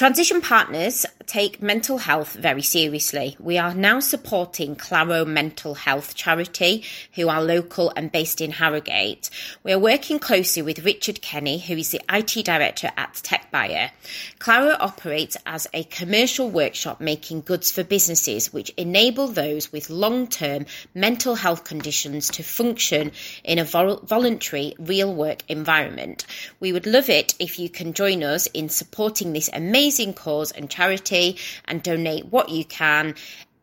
Transition 0.00 0.40
Partners 0.40 1.04
take 1.26 1.60
mental 1.62 1.98
health 1.98 2.32
very 2.32 2.62
seriously. 2.62 3.36
We 3.38 3.58
are 3.58 3.74
now 3.74 4.00
supporting 4.00 4.74
Claro 4.74 5.26
Mental 5.26 5.74
Health 5.74 6.14
Charity, 6.14 6.84
who 7.14 7.28
are 7.28 7.42
local 7.42 7.92
and 7.94 8.10
based 8.10 8.40
in 8.40 8.50
Harrogate. 8.50 9.28
We 9.62 9.72
are 9.72 9.78
working 9.78 10.18
closely 10.18 10.62
with 10.62 10.86
Richard 10.86 11.20
Kenny, 11.20 11.58
who 11.58 11.74
is 11.74 11.90
the 11.90 12.00
IT 12.10 12.46
director 12.46 12.90
at 12.96 13.12
TechBuyer. 13.12 13.90
Claro 14.38 14.74
operates 14.80 15.36
as 15.44 15.68
a 15.74 15.84
commercial 15.84 16.48
workshop 16.48 17.02
making 17.02 17.42
goods 17.42 17.70
for 17.70 17.84
businesses 17.84 18.54
which 18.54 18.70
enable 18.78 19.28
those 19.28 19.70
with 19.70 19.90
long 19.90 20.28
term 20.28 20.64
mental 20.94 21.34
health 21.34 21.64
conditions 21.64 22.28
to 22.30 22.42
function 22.42 23.12
in 23.44 23.58
a 23.58 23.64
vol- 23.64 24.00
voluntary 24.00 24.74
real 24.78 25.14
work 25.14 25.42
environment. 25.48 26.24
We 26.58 26.72
would 26.72 26.86
love 26.86 27.10
it 27.10 27.34
if 27.38 27.58
you 27.58 27.68
can 27.68 27.92
join 27.92 28.24
us 28.24 28.46
in 28.48 28.70
supporting 28.70 29.34
this 29.34 29.50
amazing 29.52 29.89
amazing 29.90 30.14
cause 30.14 30.52
and 30.52 30.70
charity 30.70 31.36
and 31.64 31.82
donate 31.82 32.26
what 32.26 32.48
you 32.48 32.64
can. 32.64 33.12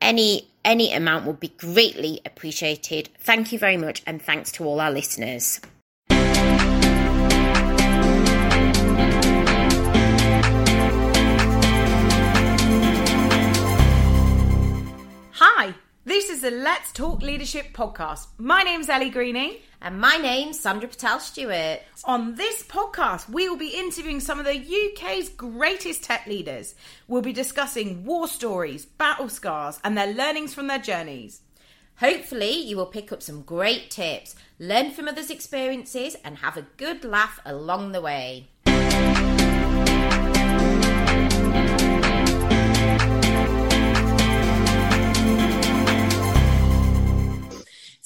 Any 0.02 0.50
any 0.66 0.92
amount 0.94 1.26
would 1.26 1.40
be 1.40 1.54
greatly 1.58 2.20
appreciated. 2.26 3.08
Thank 3.20 3.54
you 3.54 3.60
very 3.60 3.78
much 3.78 4.04
and 4.06 4.22
thanks 4.22 4.52
to 4.54 4.66
all 4.66 4.82
our 4.82 4.92
listeners. 4.92 5.62
This 16.08 16.30
is 16.30 16.40
the 16.40 16.52
Let's 16.52 16.94
Talk 16.94 17.22
Leadership 17.22 17.74
podcast. 17.74 18.28
My 18.38 18.64
name's 18.64 18.88
Elly 18.88 19.10
Greening. 19.10 19.58
And 19.82 20.00
my 20.00 20.16
name's 20.16 20.58
Sandra 20.58 20.88
Patel 20.88 21.20
Stewart. 21.20 21.82
On 22.06 22.36
this 22.36 22.64
podcast, 22.64 23.28
we 23.28 23.50
will 23.50 23.58
be 23.58 23.76
interviewing 23.76 24.22
some 24.22 24.40
of 24.40 24.46
the 24.46 24.56
UK's 24.58 25.28
greatest 25.28 26.06
tech 26.06 26.26
leaders. 26.26 26.76
We'll 27.10 27.22
be 27.22 27.34
discussing 27.34 28.06
war 28.06 28.30
stories, 28.30 28.86
battle 28.86 29.28
scars, 29.28 29.82
and 29.84 29.98
their 29.98 30.14
learnings 30.14 30.54
from 30.54 30.68
their 30.68 30.80
journeys. 30.80 31.42
Hopefully, 31.98 32.54
you 32.54 32.78
will 32.78 32.86
pick 32.86 33.12
up 33.12 33.22
some 33.22 33.42
great 33.42 33.92
tips, 33.92 34.34
learn 34.60 34.92
from 34.92 35.10
others' 35.10 35.30
experiences, 35.30 36.16
and 36.24 36.38
have 36.38 36.56
a 36.56 36.68
good 36.78 37.04
laugh 37.04 37.42
along 37.46 37.92
the 37.92 38.00
way. 38.00 38.48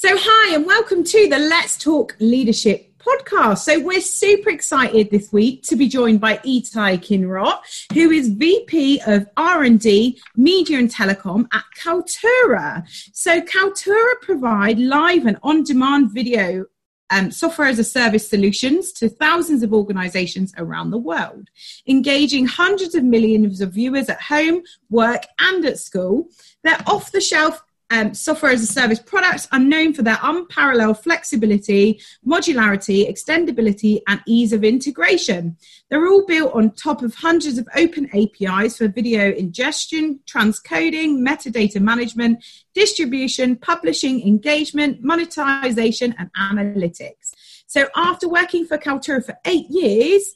So, 0.03 0.09
hi, 0.17 0.55
and 0.55 0.65
welcome 0.65 1.03
to 1.03 1.29
the 1.29 1.37
Let's 1.37 1.77
Talk 1.77 2.15
Leadership 2.19 2.97
podcast. 2.97 3.59
So, 3.59 3.79
we're 3.79 4.01
super 4.01 4.49
excited 4.49 5.11
this 5.11 5.31
week 5.31 5.61
to 5.65 5.75
be 5.75 5.87
joined 5.87 6.19
by 6.19 6.37
Itay 6.37 6.97
Kinnrot, 6.97 7.59
who 7.93 8.09
is 8.09 8.29
VP 8.29 8.99
of 9.05 9.27
R&D, 9.37 10.19
Media 10.35 10.79
and 10.79 10.89
Telecom 10.89 11.45
at 11.53 11.65
Kaltura. 11.79 12.83
So, 13.13 13.41
Kaltura 13.41 14.13
provide 14.23 14.79
live 14.79 15.27
and 15.27 15.37
on-demand 15.43 16.11
video 16.11 16.65
um, 17.11 17.29
software 17.29 17.67
as 17.67 17.77
a 17.77 17.83
service 17.83 18.27
solutions 18.27 18.91
to 18.93 19.07
thousands 19.07 19.61
of 19.61 19.71
organizations 19.71 20.51
around 20.57 20.89
the 20.89 20.97
world, 20.97 21.49
engaging 21.87 22.47
hundreds 22.47 22.95
of 22.95 23.03
millions 23.03 23.61
of 23.61 23.73
viewers 23.73 24.09
at 24.09 24.19
home, 24.19 24.63
work, 24.89 25.27
and 25.37 25.63
at 25.63 25.77
school. 25.77 26.27
They're 26.63 26.81
off 26.87 27.11
the 27.11 27.21
shelf 27.21 27.61
um, 27.91 28.13
software 28.13 28.51
as 28.51 28.63
a 28.63 28.65
service 28.65 28.99
products 28.99 29.47
are 29.51 29.59
known 29.59 29.93
for 29.93 30.01
their 30.01 30.17
unparalleled 30.23 31.03
flexibility, 31.03 32.01
modularity, 32.25 33.07
extendability, 33.07 34.01
and 34.07 34.21
ease 34.25 34.53
of 34.53 34.63
integration. 34.63 35.57
They're 35.89 36.07
all 36.07 36.25
built 36.25 36.53
on 36.53 36.71
top 36.71 37.03
of 37.03 37.13
hundreds 37.15 37.57
of 37.57 37.67
open 37.75 38.09
APIs 38.13 38.77
for 38.77 38.87
video 38.87 39.31
ingestion, 39.33 40.21
transcoding, 40.25 41.19
metadata 41.19 41.81
management, 41.81 42.43
distribution, 42.73 43.57
publishing, 43.57 44.25
engagement, 44.25 45.03
monetization, 45.03 46.15
and 46.17 46.31
analytics. 46.33 47.33
So, 47.67 47.87
after 47.95 48.27
working 48.27 48.65
for 48.65 48.77
Kaltura 48.77 49.25
for 49.25 49.37
eight 49.45 49.67
years, 49.69 50.33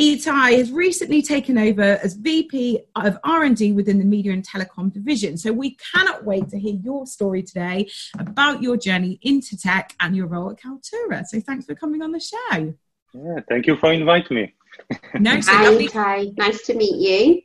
Itay 0.00 0.58
has 0.58 0.72
recently 0.72 1.22
taken 1.22 1.56
over 1.56 2.00
as 2.02 2.14
VP 2.14 2.80
of 2.96 3.16
R&D 3.22 3.72
within 3.72 3.98
the 3.98 4.04
Media 4.04 4.32
and 4.32 4.46
Telecom 4.46 4.92
division. 4.92 5.36
So 5.36 5.52
we 5.52 5.76
cannot 5.76 6.24
wait 6.24 6.48
to 6.48 6.58
hear 6.58 6.74
your 6.74 7.06
story 7.06 7.44
today 7.44 7.88
about 8.18 8.60
your 8.60 8.76
journey 8.76 9.20
into 9.22 9.56
tech 9.56 9.94
and 10.00 10.16
your 10.16 10.26
role 10.26 10.50
at 10.50 10.58
Kaltura. 10.58 11.24
So 11.26 11.38
thanks 11.40 11.66
for 11.66 11.76
coming 11.76 12.02
on 12.02 12.10
the 12.10 12.18
show. 12.18 12.74
Yeah, 13.12 13.38
thank 13.48 13.68
you 13.68 13.76
for 13.76 13.92
inviting 13.92 14.36
me. 14.36 14.54
no, 15.20 15.40
so 15.40 15.52
Hi, 15.52 15.64
Itay. 15.66 16.36
Nice 16.38 16.66
to 16.66 16.74
meet 16.74 16.96
you. 16.96 17.42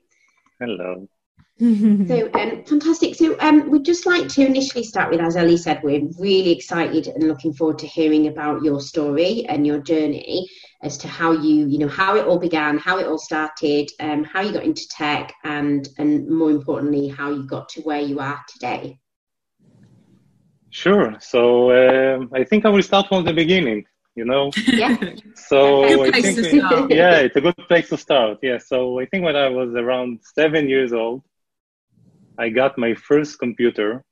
Hello. 0.60 1.08
so 1.60 2.30
um, 2.34 2.64
fantastic. 2.64 3.14
So 3.14 3.38
um, 3.42 3.70
we'd 3.70 3.86
just 3.86 4.08
like 4.08 4.28
to 4.30 4.46
initially 4.46 4.84
start 4.84 5.12
with, 5.12 5.20
as 5.20 5.38
Elly 5.38 5.58
said, 5.58 5.84
we're 5.84 6.08
really 6.18 6.52
excited 6.52 7.08
and 7.08 7.28
looking 7.28 7.54
forward 7.54 7.78
to 7.80 7.88
hearing 7.88 8.28
about 8.28 8.64
your 8.64 8.81
story 8.81 9.46
and 9.48 9.68
your 9.68 9.80
journey 9.80 10.50
as 10.82 10.98
to 10.98 11.08
how 11.08 11.32
you, 11.32 11.68
you 11.68 11.78
know, 11.78 11.88
how 11.88 12.16
it 12.16 12.26
all 12.26 12.40
began, 12.40 12.78
how 12.78 12.98
it 12.98 13.06
all 13.06 13.18
started, 13.18 13.90
um, 14.00 14.24
how 14.24 14.42
you 14.42 14.52
got 14.54 14.64
into 14.64 14.88
tech, 14.90 15.34
and 15.44 15.90
and 15.98 16.28
more 16.30 16.52
importantly, 16.52 17.08
how 17.08 17.32
you 17.32 17.44
got 17.44 17.70
to 17.70 17.82
where 17.82 18.02
you 18.02 18.20
are 18.20 18.40
today. 18.48 19.00
Sure. 20.70 21.18
So 21.20 21.72
um, 21.72 22.30
I 22.34 22.44
think 22.44 22.66
I 22.66 22.70
will 22.70 22.84
start 22.84 23.08
from 23.08 23.26
the 23.26 23.34
beginning. 23.34 23.86
You 24.16 24.26
know. 24.26 24.52
Yeah. 24.68 24.98
So 25.36 25.84
I 26.04 26.22
think, 26.22 26.54
yeah, 26.90 27.20
it's 27.20 27.36
a 27.36 27.42
good 27.42 27.58
place 27.68 27.90
to 27.90 27.98
start. 27.98 28.40
Yeah. 28.42 28.58
So 28.58 29.00
I 29.00 29.06
think 29.06 29.24
when 29.24 29.36
I 29.36 29.50
was 29.50 29.70
around 29.76 30.20
seven 30.36 30.68
years 30.68 30.94
old, 30.94 31.24
I 32.38 32.50
got 32.50 32.78
my 32.78 32.94
first 32.94 33.40
computer, 33.40 34.04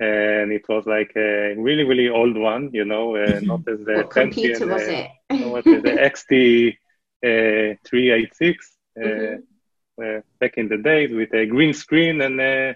and 0.00 0.52
it 0.52 0.68
was 0.68 0.86
like 0.86 1.12
a 1.16 1.54
really 1.56 1.84
really 1.84 2.08
old 2.08 2.36
one, 2.36 2.70
you 2.72 2.84
know, 2.84 3.16
uh, 3.16 3.40
not 3.42 3.60
as 3.68 3.80
the 3.84 3.94
what 3.96 4.10
computer 4.10 4.66
was 4.66 4.82
uh, 4.82 5.06
it? 5.30 5.46
what 5.48 5.66
is 5.66 5.82
the 5.82 5.90
XT 6.12 6.76
uh, 7.24 7.76
three 7.84 8.10
eight 8.12 8.34
six 8.34 8.76
uh, 8.96 9.04
mm-hmm. 9.04 10.02
uh, 10.02 10.20
back 10.38 10.54
in 10.56 10.68
the 10.68 10.76
days 10.76 11.12
with 11.12 11.32
a 11.34 11.46
green 11.46 11.74
screen 11.74 12.20
and 12.20 12.40
uh, 12.40 12.74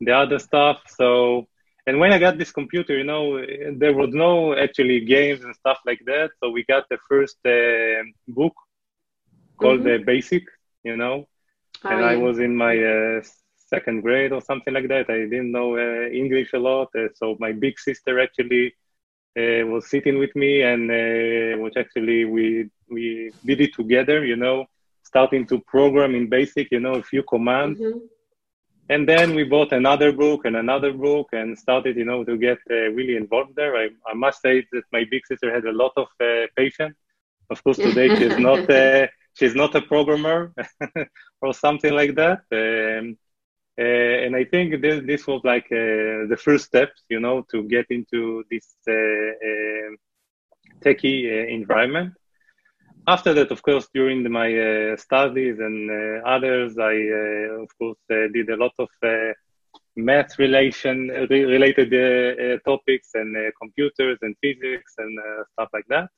the 0.00 0.12
other 0.12 0.38
stuff. 0.38 0.82
So 0.88 1.48
and 1.86 2.00
when 2.00 2.12
I 2.12 2.18
got 2.18 2.38
this 2.38 2.50
computer, 2.50 2.96
you 2.96 3.04
know, 3.04 3.44
there 3.76 3.92
was 3.92 4.10
no 4.12 4.56
actually 4.56 5.00
games 5.04 5.44
and 5.44 5.54
stuff 5.54 5.78
like 5.84 6.00
that. 6.06 6.30
So 6.40 6.48
we 6.48 6.64
got 6.64 6.88
the 6.88 6.96
first 7.08 7.36
book 7.42 8.54
called 9.58 9.80
mm-hmm. 9.80 9.98
the 9.98 9.98
Basic, 9.98 10.44
you 10.82 10.96
know, 10.96 11.28
oh, 11.84 11.88
and 11.90 12.00
yeah. 12.00 12.06
I 12.06 12.16
was 12.16 12.38
in 12.38 12.56
my 12.56 12.74
uh, 12.78 13.22
second 13.74 14.02
grade 14.02 14.32
or 14.32 14.40
something 14.40 14.74
like 14.74 14.88
that. 14.88 15.06
I 15.10 15.20
didn't 15.32 15.52
know 15.52 15.68
uh, 15.76 16.08
English 16.22 16.50
a 16.54 16.58
lot, 16.58 16.88
uh, 16.94 17.08
so 17.14 17.36
my 17.44 17.52
big 17.52 17.78
sister 17.78 18.12
actually 18.20 18.66
uh, 19.40 19.62
was 19.72 19.90
sitting 19.90 20.18
with 20.18 20.34
me, 20.42 20.62
and 20.62 20.82
uh, 20.90 21.62
which 21.62 21.76
actually 21.76 22.20
we 22.34 22.44
we 22.88 23.04
did 23.48 23.60
it 23.66 23.74
together. 23.80 24.18
You 24.24 24.38
know, 24.44 24.66
starting 25.02 25.46
to 25.50 25.56
program 25.74 26.14
in 26.14 26.28
Basic. 26.28 26.66
You 26.70 26.80
know, 26.80 26.94
a 26.94 27.02
few 27.12 27.22
commands. 27.22 27.80
Mm-hmm. 27.80 27.98
And 28.90 29.08
then 29.08 29.34
we 29.34 29.44
bought 29.44 29.72
another 29.72 30.12
book 30.12 30.40
and 30.44 30.56
another 30.56 30.92
book 30.92 31.28
and 31.32 31.58
started, 31.58 31.96
you 31.96 32.04
know, 32.04 32.22
to 32.22 32.36
get 32.36 32.58
uh, 32.70 32.90
really 32.98 33.16
involved 33.16 33.56
there. 33.56 33.74
I, 33.82 33.88
I 34.06 34.12
must 34.12 34.42
say 34.42 34.54
that 34.72 34.84
my 34.92 35.04
big 35.10 35.22
sister 35.26 35.48
had 35.50 35.64
a 35.64 35.72
lot 35.72 35.92
of 35.96 36.08
uh, 36.20 36.46
patience. 36.54 36.94
Of 37.48 37.64
course, 37.64 37.78
today 37.78 38.08
she's 38.18 38.38
not 38.48 38.60
she's 39.38 39.54
not 39.54 39.74
a 39.74 39.82
programmer 39.82 40.52
or 41.40 41.52
something 41.54 41.94
like 42.00 42.14
that. 42.16 42.40
Um, 42.52 43.16
uh, 43.16 43.23
and 43.76 44.36
I 44.36 44.44
think 44.44 44.80
this, 44.80 45.02
this 45.04 45.26
was 45.26 45.40
like 45.44 45.66
uh, 45.66 46.26
the 46.28 46.38
first 46.38 46.66
steps, 46.66 47.02
you 47.08 47.20
know, 47.20 47.44
to 47.50 47.64
get 47.64 47.86
into 47.90 48.44
this 48.50 48.76
uh, 48.88 48.92
techie 50.84 51.48
environment. 51.48 52.14
After 53.06 53.34
that, 53.34 53.50
of 53.50 53.62
course, 53.62 53.88
during 53.92 54.30
my 54.30 54.94
studies 54.96 55.58
and 55.58 56.22
others, 56.24 56.78
I, 56.78 56.94
of 57.62 57.68
course, 57.78 57.98
did 58.08 58.48
a 58.48 58.56
lot 58.56 58.72
of 58.78 58.88
math 59.96 60.38
relation 60.38 61.08
related 61.30 61.92
uh, 61.92 62.42
uh, 62.42 62.58
topics 62.64 63.10
and 63.14 63.36
uh, 63.36 63.50
computers 63.60 64.18
and 64.22 64.34
physics 64.40 64.94
and 64.98 65.18
stuff 65.52 65.68
like 65.72 65.86
that. 65.88 66.08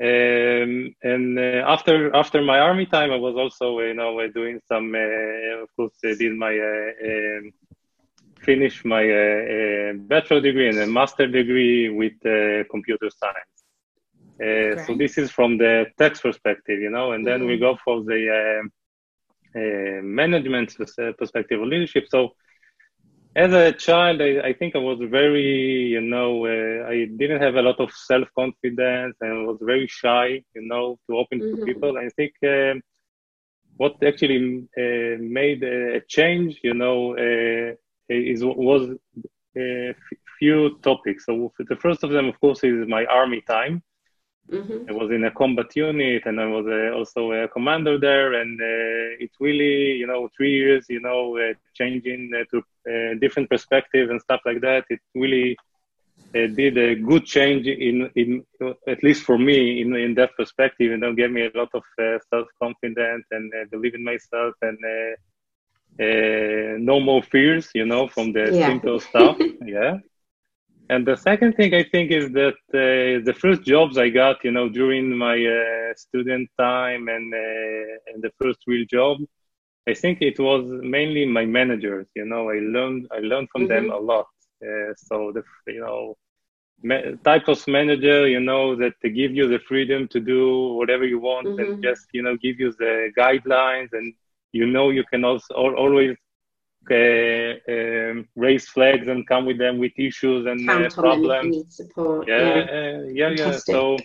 Um, 0.00 0.94
and 1.02 1.38
uh, 1.38 1.64
after 1.66 2.14
after 2.16 2.40
my 2.42 2.58
army 2.58 2.86
time, 2.86 3.12
I 3.12 3.16
was 3.16 3.36
also 3.36 3.80
you 3.80 3.94
know 3.94 4.18
uh, 4.20 4.28
doing 4.28 4.60
some. 4.66 4.94
Uh, 4.94 5.62
of 5.62 5.68
course, 5.76 5.94
I 6.04 6.14
did 6.14 6.32
my 6.32 6.54
um, 6.58 7.52
finish 8.40 8.84
my 8.84 9.04
bachelor 10.08 10.40
degree 10.40 10.68
and 10.68 10.78
a 10.78 10.86
master 10.86 11.26
degree 11.26 11.90
with 11.90 12.18
computer 12.70 13.10
science. 13.10 13.52
Uh, 14.42 14.82
so 14.86 14.94
this 14.94 15.18
is 15.18 15.30
from 15.30 15.56
the 15.56 15.86
text 15.98 16.22
perspective, 16.22 16.80
you 16.80 16.90
know, 16.90 17.12
and 17.12 17.24
then 17.24 17.40
mm-hmm. 17.40 17.48
we 17.48 17.58
go 17.58 17.78
for 17.84 18.02
the 18.02 18.20
uh, 18.40 19.58
uh, 19.58 20.02
management 20.02 20.74
perspective 21.18 21.60
of 21.60 21.68
leadership. 21.68 22.06
So 22.08 22.30
as 23.34 23.52
a 23.52 23.72
child, 23.72 24.20
I, 24.20 24.40
I, 24.48 24.52
think 24.52 24.76
I 24.76 24.78
was 24.78 24.98
very, 25.10 25.88
you 25.94 26.00
know, 26.00 26.46
uh, 26.46 26.88
I 26.88 27.06
didn't 27.16 27.40
have 27.40 27.54
a 27.54 27.62
lot 27.62 27.80
of 27.80 27.90
self 27.92 28.28
confidence 28.36 29.16
and 29.20 29.46
was 29.46 29.58
very 29.62 29.86
shy, 29.86 30.42
you 30.54 30.62
know, 30.62 30.98
to 31.08 31.16
open 31.16 31.40
mm-hmm. 31.40 31.60
to 31.60 31.64
people. 31.64 31.96
I 31.96 32.08
think 32.10 32.32
um, 32.44 32.82
what 33.76 33.96
actually 34.04 34.66
uh, 34.76 35.16
made 35.18 35.62
a 35.62 36.00
change, 36.08 36.60
you 36.62 36.74
know, 36.74 37.16
uh, 37.16 37.74
is 38.08 38.44
was 38.44 38.90
a 39.56 39.94
few 40.38 40.78
topics. 40.82 41.24
So 41.26 41.52
the 41.58 41.76
first 41.76 42.04
of 42.04 42.10
them, 42.10 42.26
of 42.28 42.38
course, 42.40 42.62
is 42.64 42.86
my 42.86 43.04
army 43.06 43.42
time. 43.48 43.82
Mm-hmm. 44.50 44.90
I 44.90 44.92
was 44.92 45.10
in 45.10 45.24
a 45.24 45.30
combat 45.30 45.74
unit, 45.74 46.22
and 46.26 46.40
I 46.40 46.46
was 46.46 46.66
uh, 46.66 46.96
also 46.96 47.32
a 47.32 47.48
commander 47.48 47.98
there. 47.98 48.34
And 48.34 48.60
uh, 48.60 49.24
it 49.24 49.30
really, 49.40 49.92
you 49.92 50.06
know, 50.06 50.28
three 50.36 50.52
years, 50.52 50.86
you 50.88 51.00
know, 51.00 51.38
uh, 51.38 51.54
changing 51.74 52.32
to 52.50 52.62
different 53.20 53.48
perspectives 53.48 54.10
and 54.10 54.20
stuff 54.20 54.40
like 54.44 54.60
that. 54.60 54.84
It 54.90 55.00
really 55.14 55.56
uh, 56.34 56.46
did 56.46 56.78
a 56.78 56.94
good 56.94 57.24
change 57.26 57.66
in, 57.66 58.10
in 58.14 58.44
at 58.88 59.02
least 59.02 59.22
for 59.22 59.38
me 59.38 59.82
in, 59.82 59.94
in 59.94 60.14
that 60.14 60.30
perspective 60.36 60.92
and 60.92 61.02
that 61.02 61.14
gave 61.16 61.30
me 61.30 61.42
a 61.42 61.58
lot 61.58 61.68
of 61.74 61.82
uh, 62.00 62.18
self-confidence 62.30 63.26
and 63.30 63.52
uh, 63.54 63.64
believe 63.70 63.94
in 63.94 64.02
myself 64.02 64.54
and 64.62 64.78
uh, 64.82 66.02
uh, 66.02 66.78
no 66.78 67.00
more 67.00 67.22
fears 67.22 67.68
you 67.74 67.84
know 67.84 68.08
from 68.08 68.32
the 68.32 68.50
yeah. 68.50 68.66
simple 68.66 68.98
stuff 68.98 69.36
yeah 69.66 69.98
and 70.90 71.06
the 71.06 71.16
second 71.16 71.52
thing 71.54 71.74
i 71.74 71.82
think 71.82 72.10
is 72.10 72.30
that 72.32 72.58
uh, 72.74 73.22
the 73.28 73.34
first 73.42 73.62
jobs 73.62 73.98
i 73.98 74.08
got 74.08 74.42
you 74.44 74.50
know 74.50 74.68
during 74.68 75.16
my 75.16 75.36
student 75.96 76.48
time 76.58 77.08
and 77.08 77.32
and 78.08 78.22
the 78.22 78.32
first 78.40 78.60
real 78.66 78.84
job 78.86 79.18
i 79.88 79.94
think 79.94 80.18
it 80.20 80.38
was 80.38 80.64
mainly 80.96 81.24
my 81.24 81.44
managers 81.44 82.06
you 82.14 82.24
know 82.24 82.50
i 82.50 82.58
learned 82.76 83.06
i 83.12 83.18
learned 83.18 83.48
from 83.52 83.62
mm-hmm. 83.62 83.86
them 83.86 83.92
a 83.92 83.98
lot 83.98 84.26
uh, 84.66 84.92
so 84.96 85.32
the 85.32 85.42
you 85.66 85.80
know 85.80 86.16
ma- 86.82 87.12
type 87.24 87.48
of 87.48 87.66
manager 87.66 88.28
you 88.28 88.40
know 88.40 88.76
that 88.76 88.94
they 89.02 89.10
give 89.10 89.34
you 89.34 89.48
the 89.48 89.58
freedom 89.60 90.08
to 90.08 90.20
do 90.20 90.74
whatever 90.74 91.04
you 91.04 91.18
want 91.18 91.46
mm-hmm. 91.46 91.72
and 91.72 91.82
just 91.82 92.06
you 92.12 92.22
know 92.22 92.36
give 92.36 92.58
you 92.58 92.72
the 92.78 93.10
guidelines 93.16 93.92
and 93.92 94.14
you 94.52 94.66
know 94.66 94.90
you 94.90 95.04
can 95.10 95.24
also 95.24 95.54
always 95.54 96.12
uh, 96.12 96.21
raise 96.88 98.68
flags 98.68 99.08
and 99.08 99.26
come 99.26 99.46
with 99.46 99.58
them 99.58 99.78
with 99.78 99.92
issues 99.96 100.46
and 100.46 100.68
uh, 100.68 100.88
problems. 100.90 101.76
Support. 101.76 102.28
Yeah, 102.28 102.38
yeah, 102.38 102.62
uh, 102.62 103.02
yeah, 103.12 103.28
yeah. 103.30 103.52
So, 103.52 103.98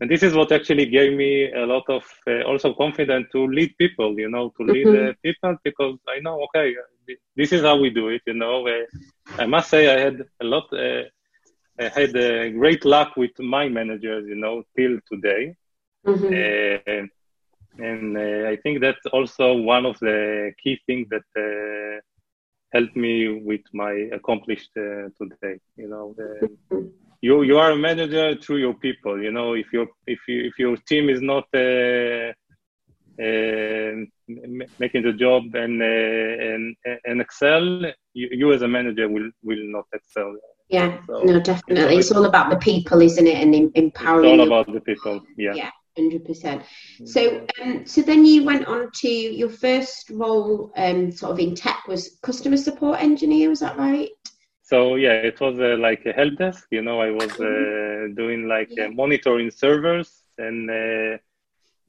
and 0.00 0.10
this 0.10 0.22
is 0.22 0.34
what 0.34 0.52
actually 0.52 0.86
gave 0.86 1.16
me 1.16 1.52
a 1.52 1.66
lot 1.66 1.84
of 1.88 2.04
uh, 2.26 2.42
also 2.42 2.74
confidence 2.74 3.26
to 3.32 3.46
lead 3.46 3.74
people. 3.78 4.18
You 4.18 4.30
know, 4.30 4.52
to 4.56 4.64
lead 4.64 4.86
mm-hmm. 4.86 5.10
people 5.22 5.56
because 5.64 5.98
I 6.08 6.20
know 6.20 6.42
okay, 6.44 6.74
this 7.36 7.52
is 7.52 7.62
how 7.62 7.76
we 7.76 7.90
do 7.90 8.08
it. 8.08 8.22
You 8.26 8.34
know, 8.34 8.66
uh, 8.66 8.84
I 9.38 9.46
must 9.46 9.70
say 9.70 9.94
I 9.94 9.98
had 9.98 10.22
a 10.40 10.44
lot. 10.44 10.72
Uh, 10.72 11.04
I 11.78 11.88
had 11.88 12.16
uh, 12.16 12.50
great 12.50 12.84
luck 12.84 13.16
with 13.16 13.36
my 13.38 13.68
managers. 13.68 14.26
You 14.28 14.36
know, 14.36 14.62
till 14.76 14.98
today. 15.10 15.54
Mm-hmm. 16.06 17.06
And 17.78 18.18
I 18.18 18.56
think 18.56 18.80
that's 18.80 19.06
also 19.12 19.54
one 19.54 19.86
of 19.86 19.98
the 20.00 20.52
key 20.62 20.78
things 20.86 21.08
that 21.10 22.00
helped 22.72 22.96
me 22.96 23.42
with 23.42 23.62
my 23.72 23.92
accomplished 24.12 24.70
today. 24.74 25.58
You 25.76 25.88
know. 25.88 26.14
Mm-hmm. 26.18 26.86
you 27.20 27.42
you 27.42 27.56
are 27.58 27.70
a 27.70 27.76
manager 27.76 28.36
through 28.42 28.60
your 28.66 28.74
people 28.86 29.14
you 29.26 29.32
know 29.36 29.54
if 29.62 29.68
your 29.72 29.86
if 30.14 30.20
you 30.28 30.38
if 30.50 30.54
your 30.58 30.76
team 30.90 31.04
is 31.08 31.22
not 31.32 31.46
uh, 31.54 32.32
uh, 33.20 33.92
making 34.78 35.02
the 35.02 35.12
job 35.12 35.42
and 35.54 35.80
uh, 35.80 35.84
and 35.84 36.76
and 37.04 37.20
excel, 37.20 37.62
you, 38.12 38.28
you, 38.32 38.52
as 38.52 38.62
a 38.62 38.68
manager 38.68 39.08
will 39.08 39.30
will 39.42 39.64
not 39.76 39.84
excel. 39.92 40.36
Yeah, 40.68 40.98
so, 41.06 41.22
no, 41.22 41.38
definitely. 41.40 41.98
It's 41.98 42.10
all 42.10 42.24
about 42.24 42.50
the 42.50 42.56
people, 42.56 43.00
isn't 43.02 43.26
it? 43.26 43.36
And 43.36 43.70
empowering. 43.76 44.40
It's 44.40 44.40
all 44.40 44.46
about 44.46 44.72
the 44.72 44.80
people. 44.80 45.22
Yeah. 45.36 45.54
Yeah. 45.54 45.70
Hundred 45.96 46.24
percent. 46.24 46.64
So, 47.04 47.46
um, 47.62 47.86
so 47.86 48.02
then 48.02 48.24
you 48.24 48.42
went 48.44 48.66
on 48.66 48.90
to 49.02 49.08
your 49.08 49.48
first 49.48 50.10
role, 50.10 50.72
um, 50.76 51.12
sort 51.12 51.32
of 51.32 51.38
in 51.38 51.54
tech 51.54 51.86
was 51.86 52.18
customer 52.20 52.56
support 52.56 53.00
engineer. 53.00 53.48
Was 53.48 53.60
that 53.60 53.78
right? 53.78 54.10
So 54.62 54.96
yeah, 54.96 55.12
it 55.12 55.40
was 55.40 55.60
uh, 55.60 55.76
like 55.78 56.04
a 56.06 56.12
help 56.12 56.36
desk. 56.36 56.66
You 56.70 56.82
know, 56.82 57.00
I 57.00 57.10
was 57.10 57.30
uh, 57.38 58.08
doing 58.16 58.48
like 58.48 58.70
yeah. 58.70 58.88
monitoring 58.88 59.52
servers 59.52 60.24
and 60.38 60.70
uh, 60.70 61.18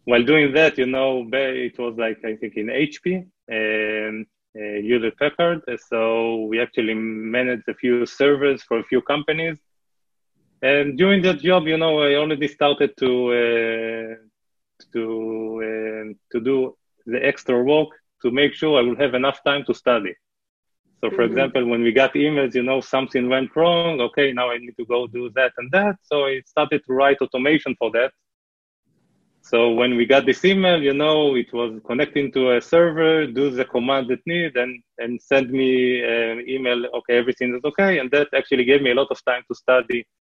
while 0.05 0.23
doing 0.23 0.53
that, 0.53 0.77
you 0.77 0.85
know, 0.85 1.27
it 1.31 1.77
was 1.79 1.95
like 1.97 2.23
I 2.23 2.35
think 2.35 2.55
in 2.55 2.67
HP, 2.67 3.25
um, 3.51 4.25
uh, 4.55 4.81
Hewlett 4.81 5.17
Packard. 5.17 5.61
So 5.89 6.45
we 6.45 6.61
actually 6.61 6.93
managed 6.93 7.67
a 7.67 7.73
few 7.73 8.05
servers 8.05 8.61
for 8.63 8.79
a 8.79 8.83
few 8.83 9.01
companies. 9.01 9.57
And 10.61 10.97
during 10.97 11.21
that 11.23 11.39
job, 11.39 11.67
you 11.67 11.77
know, 11.77 12.01
I 12.01 12.15
already 12.15 12.47
started 12.47 12.91
to 12.97 13.11
uh, 13.41 14.15
to 14.93 15.03
uh, 15.67 16.13
to 16.31 16.39
do 16.39 16.75
the 17.05 17.23
extra 17.23 17.61
work 17.61 17.89
to 18.21 18.31
make 18.31 18.53
sure 18.53 18.79
I 18.79 18.81
will 18.81 18.95
have 18.95 19.13
enough 19.13 19.39
time 19.43 19.63
to 19.65 19.73
study. 19.73 20.15
So, 21.01 21.09
for 21.09 21.17
mm-hmm. 21.17 21.31
example, 21.31 21.65
when 21.67 21.83
we 21.83 21.91
got 21.91 22.13
emails, 22.13 22.55
you 22.55 22.63
know, 22.63 22.81
something 22.81 23.29
went 23.29 23.55
wrong. 23.55 24.01
Okay, 24.01 24.31
now 24.31 24.49
I 24.49 24.57
need 24.57 24.75
to 24.77 24.85
go 24.85 25.07
do 25.07 25.29
that 25.35 25.51
and 25.57 25.69
that. 25.71 25.97
So 26.03 26.25
I 26.25 26.41
started 26.45 26.81
to 26.87 26.93
write 26.93 27.21
automation 27.21 27.75
for 27.77 27.91
that 27.91 28.11
so 29.45 29.69
when 29.73 29.95
we 29.95 30.07
got 30.07 30.25
this 30.25 30.43
email, 30.43 30.81
you 30.81 30.95
know, 30.95 31.35
it 31.35 31.53
was 31.53 31.79
connecting 31.85 32.31
to 32.31 32.57
a 32.57 32.61
server, 32.61 33.27
do 33.27 33.51
the 33.51 33.63
command 33.63 34.09
it 34.09 34.21
need, 34.25 34.57
and 34.57 34.81
and 34.97 35.21
send 35.21 35.51
me 35.51 36.01
an 36.01 36.43
email. 36.49 36.79
Okay, 36.97 37.15
everything 37.21 37.53
is 37.55 37.63
okay, 37.63 37.99
and 37.99 38.09
that 38.09 38.29
actually 38.33 38.65
gave 38.65 38.81
me 38.81 38.89
a 38.89 38.95
lot 38.95 39.09
of 39.11 39.23
time 39.23 39.43
to 39.47 39.53
study 39.53 39.99
uh, 40.01 40.24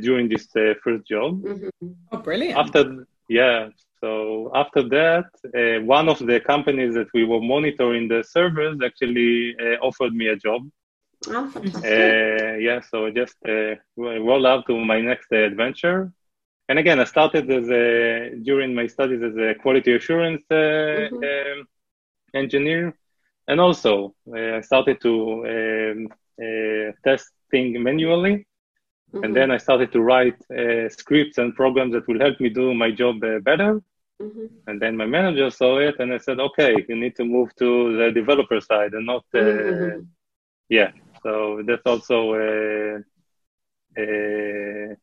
during 0.00 0.28
this 0.28 0.46
uh, 0.56 0.74
first 0.82 1.06
job. 1.06 1.42
Mm-hmm. 1.42 1.92
Oh, 2.12 2.18
brilliant! 2.18 2.58
After 2.58 3.06
yeah, 3.28 3.68
so 4.00 4.50
after 4.54 4.82
that, 4.88 5.26
uh, 5.54 5.84
one 5.84 6.08
of 6.08 6.18
the 6.18 6.40
companies 6.40 6.94
that 6.94 7.08
we 7.14 7.24
were 7.24 7.40
monitoring 7.40 8.08
the 8.08 8.22
servers 8.22 8.78
actually 8.84 9.56
uh, 9.58 9.76
offered 9.86 10.14
me 10.14 10.26
a 10.28 10.36
job. 10.36 10.62
Oh, 11.28 11.48
fantastic! 11.48 11.84
Uh, 11.84 12.54
yeah, 12.68 12.80
so 12.80 13.06
I 13.06 13.10
just 13.10 13.36
uh, 13.48 13.74
roll 13.96 14.46
out 14.46 14.66
to 14.66 14.78
my 14.78 15.00
next 15.00 15.32
adventure 15.32 16.12
and 16.68 16.78
again, 16.78 16.98
I 16.98 17.04
started 17.04 17.50
as 17.50 17.68
a, 17.68 18.36
during 18.42 18.74
my 18.74 18.86
studies 18.86 19.22
as 19.22 19.36
a 19.36 19.54
quality 19.60 19.94
assurance 19.94 20.42
uh, 20.50 20.54
mm-hmm. 20.54 21.16
um, 21.16 21.68
engineer, 22.32 22.96
and 23.46 23.60
also 23.60 24.14
uh, 24.34 24.56
I 24.56 24.60
started 24.62 24.98
to 25.02 25.12
um, 25.54 26.08
uh, 26.40 26.92
test 27.04 27.28
things 27.50 27.76
manually, 27.78 28.46
mm-hmm. 29.14 29.24
and 29.24 29.36
then 29.36 29.50
I 29.50 29.58
started 29.58 29.92
to 29.92 30.00
write 30.00 30.38
uh, 30.50 30.88
scripts 30.88 31.38
and 31.38 31.54
programs 31.54 31.92
that 31.94 32.06
will 32.08 32.20
help 32.20 32.40
me 32.40 32.48
do 32.48 32.74
my 32.74 32.90
job 32.90 33.22
uh, 33.22 33.38
better. 33.40 33.80
Mm-hmm. 34.20 34.46
And 34.68 34.80
then 34.80 34.96
my 34.96 35.06
manager 35.06 35.50
saw 35.50 35.78
it, 35.78 35.96
and 35.98 36.12
I 36.12 36.18
said, 36.18 36.38
"Okay, 36.38 36.72
you 36.88 36.96
need 36.96 37.16
to 37.16 37.24
move 37.24 37.54
to 37.56 37.96
the 37.96 38.12
developer 38.12 38.60
side 38.60 38.92
and 38.94 39.06
not, 39.06 39.24
uh, 39.34 39.38
mm-hmm. 39.38 40.00
yeah." 40.68 40.90
So 41.24 41.62
that's 41.66 41.86
also 41.86 42.18
uh, 42.34 42.98
uh, 44.00 44.94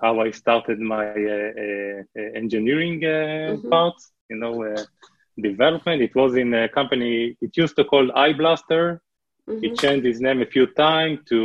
how 0.00 0.20
I 0.20 0.30
started 0.30 0.78
my 0.78 1.06
uh, 1.08 2.02
engineering 2.34 3.00
mm-hmm. 3.00 3.68
parts, 3.68 4.12
you 4.30 4.36
know, 4.36 4.54
development. 5.40 6.02
It 6.02 6.14
was 6.14 6.36
in 6.36 6.54
a 6.54 6.68
company, 6.68 7.36
it 7.40 7.56
used 7.56 7.76
to 7.76 7.84
call 7.84 8.10
Eyeblaster. 8.12 9.00
Mm-hmm. 9.48 9.64
It 9.64 9.78
changed 9.78 10.06
his 10.06 10.20
name 10.20 10.40
a 10.40 10.46
few 10.46 10.66
times 10.68 11.20
to 11.28 11.36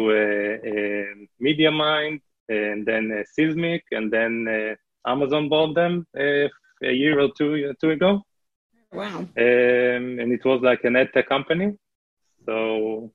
MediaMind 1.41 2.21
and 2.49 2.85
then 2.85 3.11
uh, 3.11 3.23
Sizmek, 3.37 3.81
and 3.91 4.11
then 4.11 4.47
uh, 4.47 5.09
Amazon 5.09 5.49
bought 5.49 5.75
them 5.75 6.05
uh, 6.17 6.47
a 6.83 6.91
year 6.91 7.19
or 7.19 7.29
two 7.37 7.73
two 7.79 7.91
ago. 7.91 8.23
Wow! 8.91 9.19
Um, 9.19 10.19
and 10.21 10.31
it 10.31 10.43
was 10.45 10.61
like 10.61 10.83
an 10.83 10.95
ad 10.95 11.09
tech 11.13 11.27
company. 11.27 11.73
So 12.45 13.11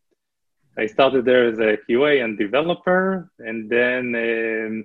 I 0.78 0.86
started 0.86 1.24
there 1.24 1.46
as 1.48 1.58
a 1.58 1.78
QA 1.88 2.24
and 2.24 2.38
developer, 2.38 3.30
and 3.38 3.70
then 3.70 4.14
um, 4.14 4.84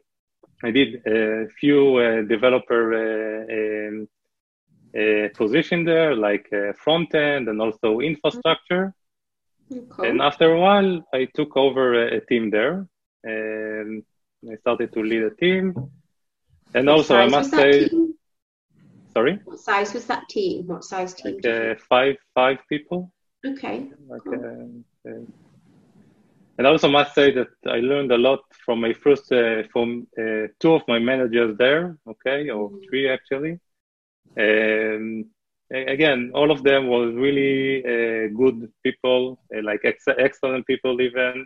I 0.63 0.71
did 0.71 1.05
a 1.05 1.47
few 1.59 1.97
uh, 1.97 2.21
developer 2.23 2.83
uh, 2.93 3.89
um, 3.89 4.07
uh, 4.97 5.27
position 5.35 5.83
there, 5.83 6.15
like 6.15 6.47
uh, 6.53 6.73
front 6.73 7.13
end 7.13 7.49
and 7.49 7.61
also 7.61 7.99
infrastructure. 7.99 8.93
Okay. 9.71 10.09
And 10.09 10.21
after 10.21 10.53
a 10.53 10.59
while, 10.59 11.03
I 11.13 11.27
took 11.35 11.57
over 11.57 11.93
a, 11.93 12.17
a 12.17 12.21
team 12.21 12.49
there, 12.49 12.87
and 13.23 14.03
I 14.49 14.55
started 14.57 14.93
to 14.93 15.01
lead 15.01 15.23
a 15.23 15.35
team. 15.35 15.73
And 16.73 16.87
what 16.87 16.97
also, 16.97 17.17
I 17.17 17.27
must 17.27 17.51
say, 17.51 17.89
team? 17.89 18.13
sorry. 19.11 19.39
What 19.45 19.59
size 19.59 19.93
was 19.93 20.05
that 20.05 20.29
team? 20.29 20.67
What 20.67 20.83
size 20.83 21.13
team? 21.13 21.35
Like, 21.35 21.45
uh, 21.45 21.75
five 21.89 22.15
five 22.33 22.57
people. 22.69 23.11
Okay. 23.45 23.89
Like, 24.07 24.23
cool. 24.23 24.83
Uh, 25.05 25.11
and 26.57 26.65
I 26.65 26.71
also 26.71 26.89
must 26.89 27.13
say 27.13 27.31
that 27.33 27.49
I 27.67 27.79
learned 27.79 28.11
a 28.11 28.17
lot 28.17 28.39
from 28.65 28.81
my 28.81 28.93
first, 28.93 29.31
uh, 29.31 29.63
from 29.71 30.07
uh, 30.17 30.47
two 30.59 30.73
of 30.73 30.81
my 30.87 30.97
managers 30.97 31.55
there, 31.57 31.97
okay, 32.07 32.49
or 32.49 32.69
mm-hmm. 32.69 32.79
three 32.89 33.09
actually. 33.09 33.59
And 34.35 35.25
again, 35.71 36.31
all 36.33 36.51
of 36.51 36.63
them 36.63 36.87
was 36.87 37.13
really 37.13 37.83
uh, 37.83 38.27
good 38.35 38.71
people, 38.83 39.39
uh, 39.55 39.61
like 39.63 39.81
ex- 39.83 40.07
excellent 40.07 40.65
people 40.65 40.99
even, 41.01 41.45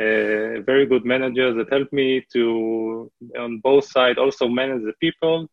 uh, 0.00 0.60
very 0.62 0.86
good 0.86 1.04
managers 1.04 1.56
that 1.56 1.70
helped 1.70 1.92
me 1.92 2.24
to, 2.32 3.10
on 3.38 3.58
both 3.58 3.84
sides, 3.84 4.18
also 4.18 4.48
manage 4.48 4.82
the 4.82 4.94
people 5.00 5.48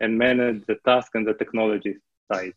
and 0.00 0.16
manage 0.16 0.64
the 0.66 0.76
task 0.84 1.12
and 1.14 1.26
the 1.26 1.34
technology 1.34 1.96
side. 2.30 2.54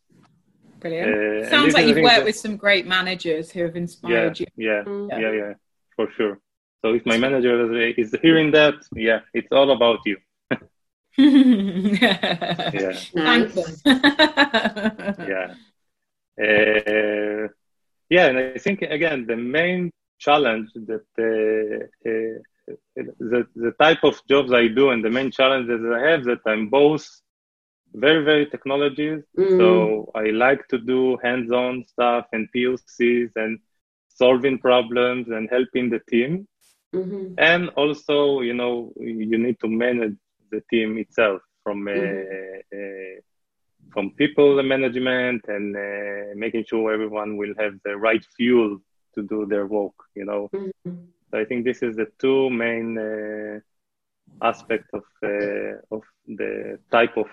Brilliant. 0.80 1.46
Uh, 1.46 1.50
Sounds 1.50 1.74
like 1.74 1.88
you've 1.88 1.98
worked 1.98 2.18
that, 2.18 2.25
with 2.25 2.36
some 2.36 2.58
great 2.58 2.86
managers 2.86 3.51
who 3.51 3.63
have 3.63 3.75
inspired 3.75 4.39
yeah, 4.39 4.46
you. 4.58 4.65
Yeah, 4.68 4.84
yeah, 5.10 5.20
yeah, 5.20 5.32
yeah, 5.32 5.54
for 5.96 6.08
sure. 6.15 6.39
So 6.84 6.94
if 6.94 7.06
my 7.06 7.18
manager 7.18 7.75
is 7.98 8.15
hearing 8.22 8.51
that, 8.51 8.75
yeah, 8.94 9.22
it's 9.34 9.48
all 9.51 9.72
about 9.72 10.00
you. 10.06 10.18
yeah. 12.74 12.98
Nice. 13.13 13.81
yeah. 13.86 15.53
Uh, 16.38 17.48
yeah, 18.10 18.27
and 18.27 18.38
I 18.38 18.57
think 18.57 18.81
again 18.81 19.25
the 19.25 19.38
main 19.38 19.91
challenge 20.19 20.69
that 20.75 21.07
uh, 21.17 21.86
uh, 22.10 22.39
the 22.95 23.48
the 23.55 23.74
type 23.79 24.03
of 24.03 24.22
jobs 24.27 24.51
I 24.51 24.67
do 24.67 24.89
and 24.89 25.03
the 25.03 25.10
main 25.10 25.31
challenges 25.31 25.81
I 25.86 26.00
have 26.10 26.24
that 26.25 26.41
I'm 26.45 26.69
both 26.69 27.07
very 27.93 28.24
very 28.25 28.45
technologies. 28.48 29.24
Mm. 29.38 29.57
So 29.57 30.12
I 30.15 30.25
like 30.31 30.67
to 30.69 30.77
do 30.77 31.17
hands-on 31.24 31.86
stuff 31.88 32.25
and 32.34 32.50
POCs 32.53 33.31
and 33.38 33.60
solving 34.10 34.57
problems 34.60 35.27
and 35.29 35.50
helping 35.50 35.89
the 35.89 36.01
team. 36.10 36.48
Mm-hmm. 36.93 37.34
And 37.38 37.69
also, 37.69 38.41
you 38.41 38.53
know, 38.53 38.93
you 38.98 39.38
need 39.38 39.60
to 39.60 39.67
manage 39.67 40.15
the 40.52 40.62
team 40.70 40.98
itself 40.98 41.42
from 41.64 41.88
uh, 41.88 41.92
mm-hmm. 41.92 42.78
uh, 42.78 43.22
from 43.92 44.12
people 44.12 44.56
the 44.56 44.64
management 44.64 45.42
and 45.48 45.75
uh, 45.75 46.36
making 46.36 46.66
sure 46.68 46.94
everyone 46.94 47.38
will 47.38 47.54
have 47.60 47.74
the 47.84 47.96
right 47.96 48.25
fuel 48.36 48.80
to 49.14 49.24
do 49.24 49.46
their 49.46 49.66
work. 49.66 49.94
You 50.16 50.25
know, 50.25 50.50
mm-hmm. 50.54 50.96
so 51.32 51.40
I 51.40 51.46
think 51.46 51.66
this 51.66 51.82
is 51.82 51.96
the 51.96 52.08
two 52.20 52.50
main 52.50 52.98
uh, 52.98 53.60
aspects 54.42 54.90
of 54.94 55.04
uh, 55.24 55.96
of 55.96 56.04
the 56.28 56.80
type 56.92 57.18
of 57.18 57.28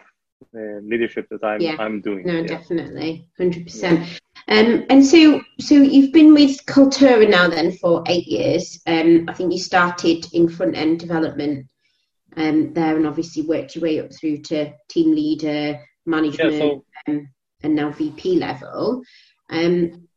uh, 0.54 0.80
leadership 0.82 1.26
that 1.30 1.44
I'm 1.44 1.60
yeah. 1.60 1.76
I'm 1.78 2.00
doing. 2.00 2.26
No, 2.26 2.40
yeah. 2.40 2.46
definitely, 2.46 3.28
hundred 3.38 3.64
percent. 3.64 4.20
Um, 4.48 4.84
and 4.90 5.06
so, 5.06 5.40
so 5.60 5.74
you've 5.74 6.12
been 6.12 6.34
with 6.34 6.66
Kaltura 6.66 7.28
now 7.30 7.48
then 7.48 7.72
for 7.72 8.02
eight 8.06 8.26
years. 8.26 8.80
Um, 8.86 9.26
I 9.28 9.34
think 9.34 9.52
you 9.52 9.58
started 9.58 10.26
in 10.32 10.48
front 10.48 10.76
end 10.76 10.98
development 11.00 11.66
um, 12.36 12.72
there, 12.72 12.96
and 12.96 13.06
obviously 13.06 13.42
worked 13.42 13.74
your 13.74 13.82
way 13.82 14.00
up 14.00 14.12
through 14.12 14.38
to 14.38 14.72
team 14.88 15.14
leader, 15.14 15.80
management, 16.06 16.52
yeah, 16.52 16.58
so, 16.58 16.84
um, 17.08 17.28
and 17.62 17.74
now 17.74 17.90
VP 17.90 18.36
level. 18.36 19.02
Um, 19.50 20.08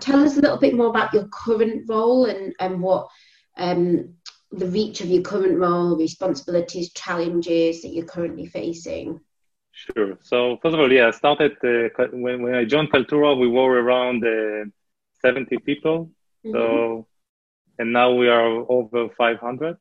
tell 0.00 0.22
us 0.22 0.36
a 0.36 0.40
little 0.40 0.58
bit 0.58 0.74
more 0.74 0.88
about 0.88 1.12
your 1.12 1.28
current 1.28 1.84
role 1.88 2.26
and 2.26 2.54
and 2.60 2.80
what 2.80 3.08
um, 3.56 4.14
the 4.52 4.66
reach 4.66 5.00
of 5.00 5.08
your 5.08 5.22
current 5.22 5.58
role, 5.58 5.96
responsibilities, 5.96 6.92
challenges 6.92 7.82
that 7.82 7.92
you're 7.92 8.04
currently 8.06 8.46
facing. 8.46 9.20
Sure. 9.72 10.16
So 10.22 10.58
first 10.62 10.74
of 10.74 10.80
all, 10.80 10.92
yeah, 10.92 11.08
I 11.08 11.10
started 11.10 11.52
uh, 11.64 12.06
when 12.12 12.42
when 12.42 12.54
I 12.54 12.64
joined 12.64 12.92
Kaltura, 12.92 13.38
we 13.38 13.48
were 13.48 13.82
around 13.82 14.24
uh, 14.24 14.70
70 15.20 15.58
people. 15.58 16.10
Mm-hmm. 16.44 16.52
So 16.52 17.06
and 17.78 17.92
now 17.92 18.12
we 18.12 18.28
are 18.28 18.64
over 18.70 19.08
500. 19.08 19.76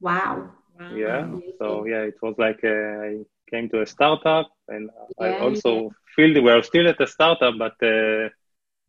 Wow. 0.00 0.50
Wow. 0.78 0.94
Yeah. 0.94 1.30
So 1.58 1.86
yeah, 1.86 2.02
it 2.02 2.16
was 2.22 2.34
like 2.38 2.60
uh, 2.64 2.68
I 2.68 3.24
came 3.50 3.68
to 3.70 3.82
a 3.82 3.86
startup, 3.86 4.50
and 4.68 4.90
yeah, 5.20 5.26
I 5.26 5.38
also 5.38 5.72
yeah. 5.82 5.88
feel 6.14 6.42
we 6.42 6.50
are 6.50 6.62
still 6.62 6.88
at 6.88 7.00
a 7.00 7.06
startup, 7.06 7.54
but 7.58 7.76
uh, 7.82 8.28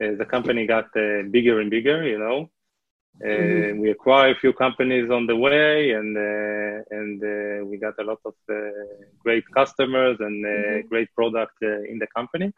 uh, 0.03 0.15
the 0.17 0.27
company 0.29 0.65
got 0.65 0.85
uh, 0.95 1.23
bigger 1.29 1.59
and 1.59 1.69
bigger. 1.69 2.07
You 2.07 2.19
know. 2.19 2.49
Mm-hmm. 3.21 3.79
We 3.79 3.89
acquired 3.89 4.37
a 4.37 4.39
few 4.39 4.53
companies 4.53 5.09
on 5.11 5.25
the 5.25 5.35
way, 5.35 5.91
and 5.91 6.15
uh, 6.15 6.97
and 6.97 7.21
uh, 7.21 7.65
we 7.65 7.77
got 7.77 7.95
a 7.99 8.03
lot 8.03 8.19
of 8.23 8.33
uh, 8.49 8.55
great 9.23 9.43
customers 9.53 10.17
and 10.19 10.45
mm-hmm. 10.45 10.87
great 10.87 11.09
product 11.15 11.57
in 11.61 11.97
the 11.99 12.07
company. 12.15 12.53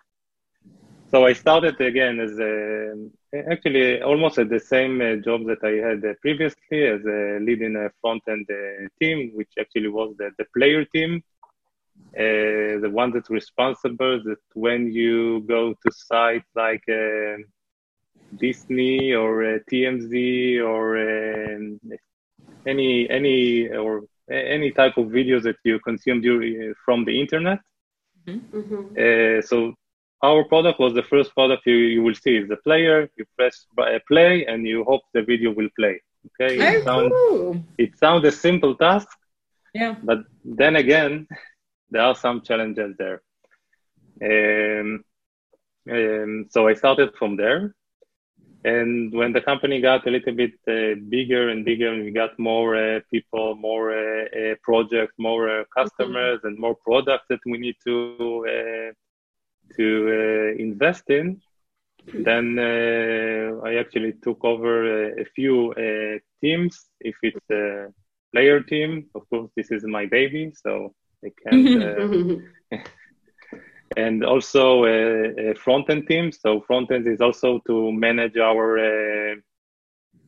So 1.11 1.25
I 1.25 1.33
started 1.33 1.79
again 1.81 2.21
as 2.21 2.39
a, 2.39 2.95
actually 3.51 4.01
almost 4.01 4.37
at 4.37 4.47
the 4.47 4.61
same 4.61 5.21
job 5.21 5.41
that 5.45 5.61
I 5.61 5.73
had 5.85 6.01
previously 6.21 6.83
as 6.83 7.03
a 7.05 7.37
leading 7.41 7.75
a 7.75 7.89
front 7.99 8.23
end 8.29 8.47
team, 8.97 9.31
which 9.33 9.51
actually 9.59 9.89
was 9.89 10.15
the, 10.17 10.31
the 10.37 10.45
player 10.55 10.85
team. 10.85 11.21
Uh, 12.17 12.79
the 12.79 12.89
one 12.89 13.11
that's 13.11 13.29
responsible 13.29 14.21
that 14.23 14.39
when 14.53 14.91
you 14.91 15.41
go 15.41 15.73
to 15.73 15.91
sites 15.91 16.47
like 16.55 16.83
uh, 16.89 17.35
Disney 18.37 19.13
or 19.13 19.43
uh, 19.43 19.59
TMZ 19.69 20.61
or 20.61 20.83
um, 20.97 21.79
any 22.65 23.09
any 23.09 23.69
or 23.69 24.03
any 24.29 24.71
type 24.71 24.97
of 24.97 25.07
videos 25.07 25.43
that 25.43 25.57
you 25.65 25.77
consume 25.79 26.21
during, 26.21 26.73
from 26.85 27.03
the 27.03 27.19
internet. 27.19 27.59
Mm-hmm. 28.25 28.57
mm-hmm. 28.57 29.37
Uh, 29.37 29.41
so 29.41 29.73
our 30.23 30.43
product 30.43 30.79
was 30.79 30.93
the 30.93 31.03
first 31.03 31.33
product 31.33 31.63
you, 31.65 31.75
you 31.75 32.03
will 32.03 32.15
see 32.15 32.37
is 32.37 32.47
the 32.47 32.57
player. 32.57 33.09
You 33.17 33.25
press 33.37 33.65
play 34.07 34.45
and 34.45 34.67
you 34.67 34.83
hope 34.83 35.01
the 35.13 35.23
video 35.23 35.51
will 35.51 35.69
play. 35.77 36.01
Okay, 36.39 36.59
oh, 36.59 36.77
it, 36.77 36.83
sounds, 36.83 37.11
cool. 37.11 37.63
it 37.77 37.97
sounds 37.97 38.25
a 38.25 38.31
simple 38.31 38.75
task. 38.75 39.07
Yeah. 39.73 39.95
But 40.03 40.19
then 40.45 40.75
again, 40.75 41.27
there 41.89 42.03
are 42.03 42.15
some 42.15 42.41
challenges 42.41 42.95
there. 42.97 43.21
Um, 44.23 45.03
um, 45.89 46.45
so 46.49 46.67
I 46.67 46.75
started 46.75 47.15
from 47.17 47.37
there. 47.37 47.73
And 48.63 49.11
when 49.11 49.33
the 49.33 49.41
company 49.41 49.81
got 49.81 50.05
a 50.05 50.11
little 50.11 50.33
bit 50.33 50.51
uh, 50.67 50.93
bigger 51.09 51.49
and 51.49 51.65
bigger, 51.65 51.91
and 51.91 52.03
we 52.03 52.11
got 52.11 52.37
more 52.37 52.75
uh, 52.75 52.99
people, 53.09 53.55
more 53.55 53.91
uh, 53.91 54.25
uh 54.25 54.55
projects, 54.61 55.15
more 55.17 55.49
uh, 55.49 55.63
customers, 55.75 56.37
mm-hmm. 56.37 56.47
and 56.47 56.59
more 56.59 56.75
products 56.75 57.25
that 57.29 57.39
we 57.47 57.57
need 57.57 57.75
to 57.87 58.45
uh, 58.47 58.93
to 59.77 60.53
uh, 60.55 60.61
invest 60.61 61.09
in, 61.09 61.41
then 62.13 62.57
uh, 62.57 63.61
I 63.63 63.75
actually 63.75 64.13
took 64.23 64.43
over 64.43 64.75
uh, 64.85 65.21
a 65.21 65.25
few 65.25 65.73
teams. 66.41 66.87
If 66.99 67.15
it's 67.21 67.49
a 67.51 67.87
player 68.33 68.61
team, 68.61 69.07
of 69.15 69.29
course, 69.29 69.51
this 69.55 69.71
is 69.71 69.83
my 69.85 70.05
baby, 70.05 70.51
so 70.55 70.93
I 71.23 71.29
can't. 71.43 72.41
and 73.97 74.23
also 74.23 74.85
a, 74.85 75.51
a 75.51 75.55
front-end 75.55 76.07
team. 76.07 76.31
So 76.31 76.61
front-end 76.61 77.07
is 77.07 77.21
also 77.21 77.59
to 77.67 77.91
manage 77.91 78.37
our, 78.37 78.77
uh, 78.77 79.35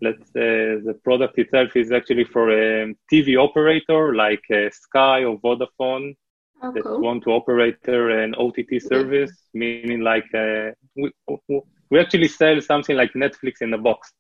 let's 0.02 0.26
say 0.32 0.80
the 0.84 1.00
product 1.04 1.38
itself 1.38 1.76
is 1.76 1.92
actually 1.92 2.26
for 2.26 2.52
a 2.52 2.94
TV 3.12 3.38
operator 3.38 4.14
like 4.16 4.44
uh, 4.52 4.70
Sky 4.72 5.24
or 5.24 5.40
Vodafone 5.40 6.16
oh, 6.64 6.72
that 6.72 7.00
want 7.00 7.24
to 7.24 7.32
operate 7.32 7.78
an 7.88 8.34
OTT 8.36 8.82
service, 8.82 9.32
yeah. 9.54 9.60
meaning 9.60 10.02
like 10.02 10.26
uh, 10.34 10.72
we, 10.96 11.12
we 11.90 12.00
actually 12.00 12.28
sell 12.28 12.60
something 12.62 12.96
like 12.96 13.14
Netflix 13.14 13.62
in 13.62 13.74
a 13.74 13.78
box. 13.78 14.12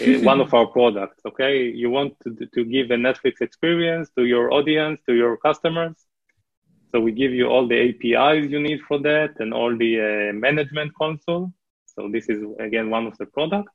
Uh, 0.00 0.20
one 0.32 0.40
of 0.40 0.52
our 0.54 0.66
products 0.66 1.20
okay 1.26 1.68
you 1.68 1.90
want 1.90 2.14
to, 2.22 2.34
to 2.54 2.64
give 2.64 2.90
a 2.90 2.96
netflix 2.96 3.42
experience 3.42 4.08
to 4.16 4.24
your 4.24 4.50
audience 4.50 4.98
to 5.06 5.12
your 5.12 5.36
customers 5.36 6.06
so 6.94 7.00
we 7.00 7.10
give 7.10 7.32
you 7.32 7.46
all 7.48 7.66
the 7.66 7.80
APIs 7.88 8.48
you 8.48 8.60
need 8.60 8.80
for 8.86 9.00
that 9.00 9.40
and 9.40 9.52
all 9.52 9.76
the 9.76 9.92
uh, 10.00 10.32
management 10.32 10.94
console. 10.94 11.52
So 11.86 12.08
this 12.08 12.28
is 12.28 12.40
again 12.60 12.88
one 12.88 13.08
of 13.08 13.18
the 13.18 13.26
products. 13.26 13.72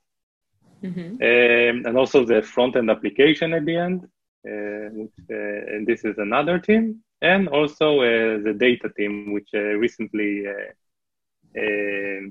Mm-hmm. 0.82 1.16
Um, 1.30 1.86
and 1.86 1.98
also 1.98 2.24
the 2.24 2.42
front 2.42 2.78
end 2.78 2.90
application 2.90 3.54
at 3.54 3.66
the 3.66 3.76
end, 3.76 4.06
uh, 4.50 4.88
which, 5.00 5.18
uh, 5.30 5.74
and 5.74 5.86
this 5.86 6.06
is 6.06 6.18
another 6.18 6.60
team, 6.60 7.04
and 7.22 7.48
also 7.50 8.00
uh, 8.00 8.40
the 8.44 8.56
data 8.58 8.90
team, 8.96 9.34
which 9.34 9.50
uh, 9.54 9.60
recently 9.60 10.46
uh, 10.48 12.22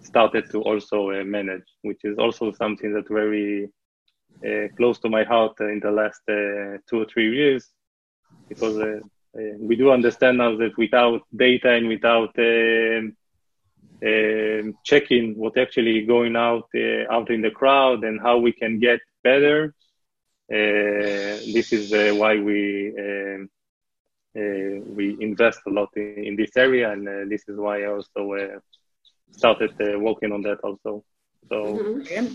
started 0.00 0.50
to 0.50 0.62
also 0.62 1.24
manage, 1.24 1.66
which 1.82 2.04
is 2.04 2.18
also 2.18 2.52
something 2.52 2.92
that 2.92 3.08
very 3.08 3.70
close 4.76 4.98
to 4.98 5.08
my 5.08 5.22
heart 5.22 5.54
in 5.60 5.78
the 5.80 5.90
last 5.90 6.20
two 6.26 7.00
or 7.00 7.06
three 7.06 7.32
years, 7.34 7.70
because 8.48 8.76
we 9.60 9.76
do 9.76 9.90
understand 9.90 10.38
now 10.38 10.56
that 10.56 10.76
without 10.76 11.22
data 11.34 11.70
and 11.70 11.88
without 11.88 12.36
um, 12.38 13.16
um, 14.04 14.74
checking 14.84 15.36
what 15.38 15.56
actually 15.56 16.04
going 16.04 16.34
out 16.34 16.68
uh, 16.74 17.04
out 17.10 17.30
in 17.30 17.40
the 17.40 17.50
crowd 17.50 18.02
and 18.04 18.20
how 18.20 18.38
we 18.38 18.52
can 18.52 18.80
get 18.80 19.00
better. 19.22 19.74
Uh, 20.50 21.38
this 21.54 21.72
is 21.72 21.92
uh, 21.92 22.12
why 22.16 22.36
we 22.36 22.92
um, 22.98 23.48
uh, 24.36 24.80
we 24.86 25.16
invest 25.20 25.60
a 25.66 25.70
lot 25.70 25.90
in, 25.96 26.24
in 26.24 26.36
this 26.36 26.56
area, 26.56 26.90
and 26.90 27.08
uh, 27.08 27.24
this 27.28 27.42
is 27.48 27.56
why 27.56 27.82
I 27.82 27.86
also 27.86 28.60
started 29.30 29.74
working 30.00 30.32
on 30.32 30.42
that 30.42 30.60
also. 30.60 31.04
So 31.48 31.56
mm-hmm. 31.56 32.34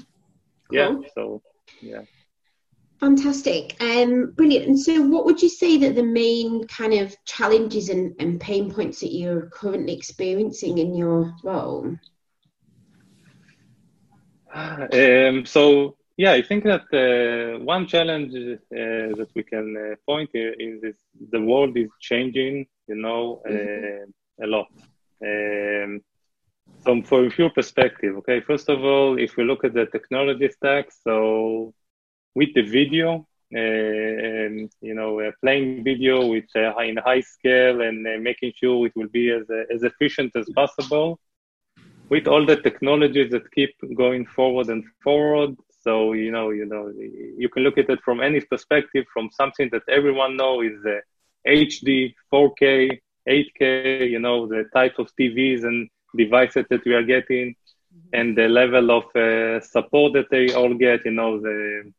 yeah, 0.71 0.87
cool. 0.87 1.05
so 1.15 1.41
yeah. 1.81 2.01
Fantastic. 2.99 3.75
Um, 3.79 4.31
brilliant. 4.31 4.67
And 4.67 4.79
so, 4.79 5.01
what 5.01 5.25
would 5.25 5.41
you 5.41 5.49
say 5.49 5.77
that 5.77 5.93
the 5.95 6.03
main 6.03 6.65
kind 6.67 6.93
of 6.93 7.15
challenges 7.25 7.89
and, 7.89 8.15
and 8.19 8.41
pain 8.41 8.71
points 8.71 9.01
that 9.01 9.13
you're 9.13 9.49
currently 9.49 9.95
experiencing 9.95 10.79
in 10.79 10.95
your 10.95 11.33
role? 11.43 11.95
Um, 14.51 15.45
so, 15.45 15.96
yeah, 16.17 16.31
I 16.31 16.41
think 16.41 16.63
that 16.63 16.85
uh, 16.93 17.63
one 17.63 17.85
challenge 17.87 18.33
uh, 18.33 19.15
that 19.19 19.29
we 19.35 19.43
can 19.43 19.77
uh, 19.77 19.95
point 20.05 20.31
here 20.33 20.53
is 20.57 20.81
this, 20.81 20.95
the 21.31 21.41
world 21.41 21.77
is 21.77 21.89
changing, 22.01 22.65
you 22.87 22.95
know, 22.95 23.41
mm-hmm. 23.47 24.03
Uh, 24.03 24.45
a 24.45 24.47
lot. 24.47 24.67
Um, 25.23 26.01
so 26.83 27.01
from 27.03 27.31
your 27.37 27.49
perspective, 27.49 28.15
okay, 28.17 28.41
first 28.41 28.69
of 28.69 28.83
all, 28.83 29.17
if 29.17 29.37
we 29.37 29.43
look 29.43 29.63
at 29.63 29.73
the 29.73 29.85
technology 29.87 30.49
stack, 30.49 30.91
so 30.91 31.73
with 32.35 32.53
the 32.53 32.61
video, 32.61 33.27
uh, 33.55 34.67
you 34.81 34.93
know, 34.93 35.19
uh, 35.19 35.31
playing 35.41 35.83
video 35.83 36.25
with 36.25 36.45
uh, 36.55 36.77
in 36.79 36.97
high 36.97 37.21
scale 37.21 37.81
and 37.81 38.05
uh, 38.05 38.19
making 38.19 38.51
sure 38.55 38.85
it 38.87 38.93
will 38.95 39.07
be 39.09 39.31
as, 39.31 39.45
as 39.73 39.83
efficient 39.83 40.35
as 40.35 40.47
possible 40.53 41.19
with 42.09 42.27
all 42.27 42.45
the 42.45 42.57
technologies 42.57 43.31
that 43.31 43.51
keep 43.51 43.73
going 43.95 44.25
forward 44.25 44.67
and 44.67 44.83
forward. 45.03 45.55
So, 45.87 46.11
you 46.11 46.31
know, 46.31 46.49
you 46.49 46.65
know, 46.65 46.83
you 47.43 47.49
can 47.53 47.63
look 47.63 47.77
at 47.77 47.89
it 47.89 48.01
from 48.03 48.19
any 48.19 48.41
perspective, 48.41 49.05
from 49.13 49.29
something 49.31 49.69
that 49.71 49.83
everyone 49.87 50.35
know 50.35 50.61
is 50.61 50.79
HD, 51.47 52.13
4K, 52.33 52.99
8K, 53.27 54.09
you 54.09 54.19
know, 54.19 54.47
the 54.47 54.65
type 54.73 54.95
of 54.99 55.07
TVs 55.17 55.63
and 55.63 55.89
devices 56.15 56.65
that 56.69 56.83
we 56.85 56.93
are 56.93 57.03
getting 57.03 57.55
and 58.13 58.37
the 58.37 58.47
level 58.47 58.91
of 58.99 59.05
uh, 59.15 59.61
support 59.61 60.13
that 60.13 60.29
they 60.29 60.53
all 60.53 60.73
get, 60.73 61.05
you 61.05 61.11
know, 61.11 61.39
the 61.39 61.91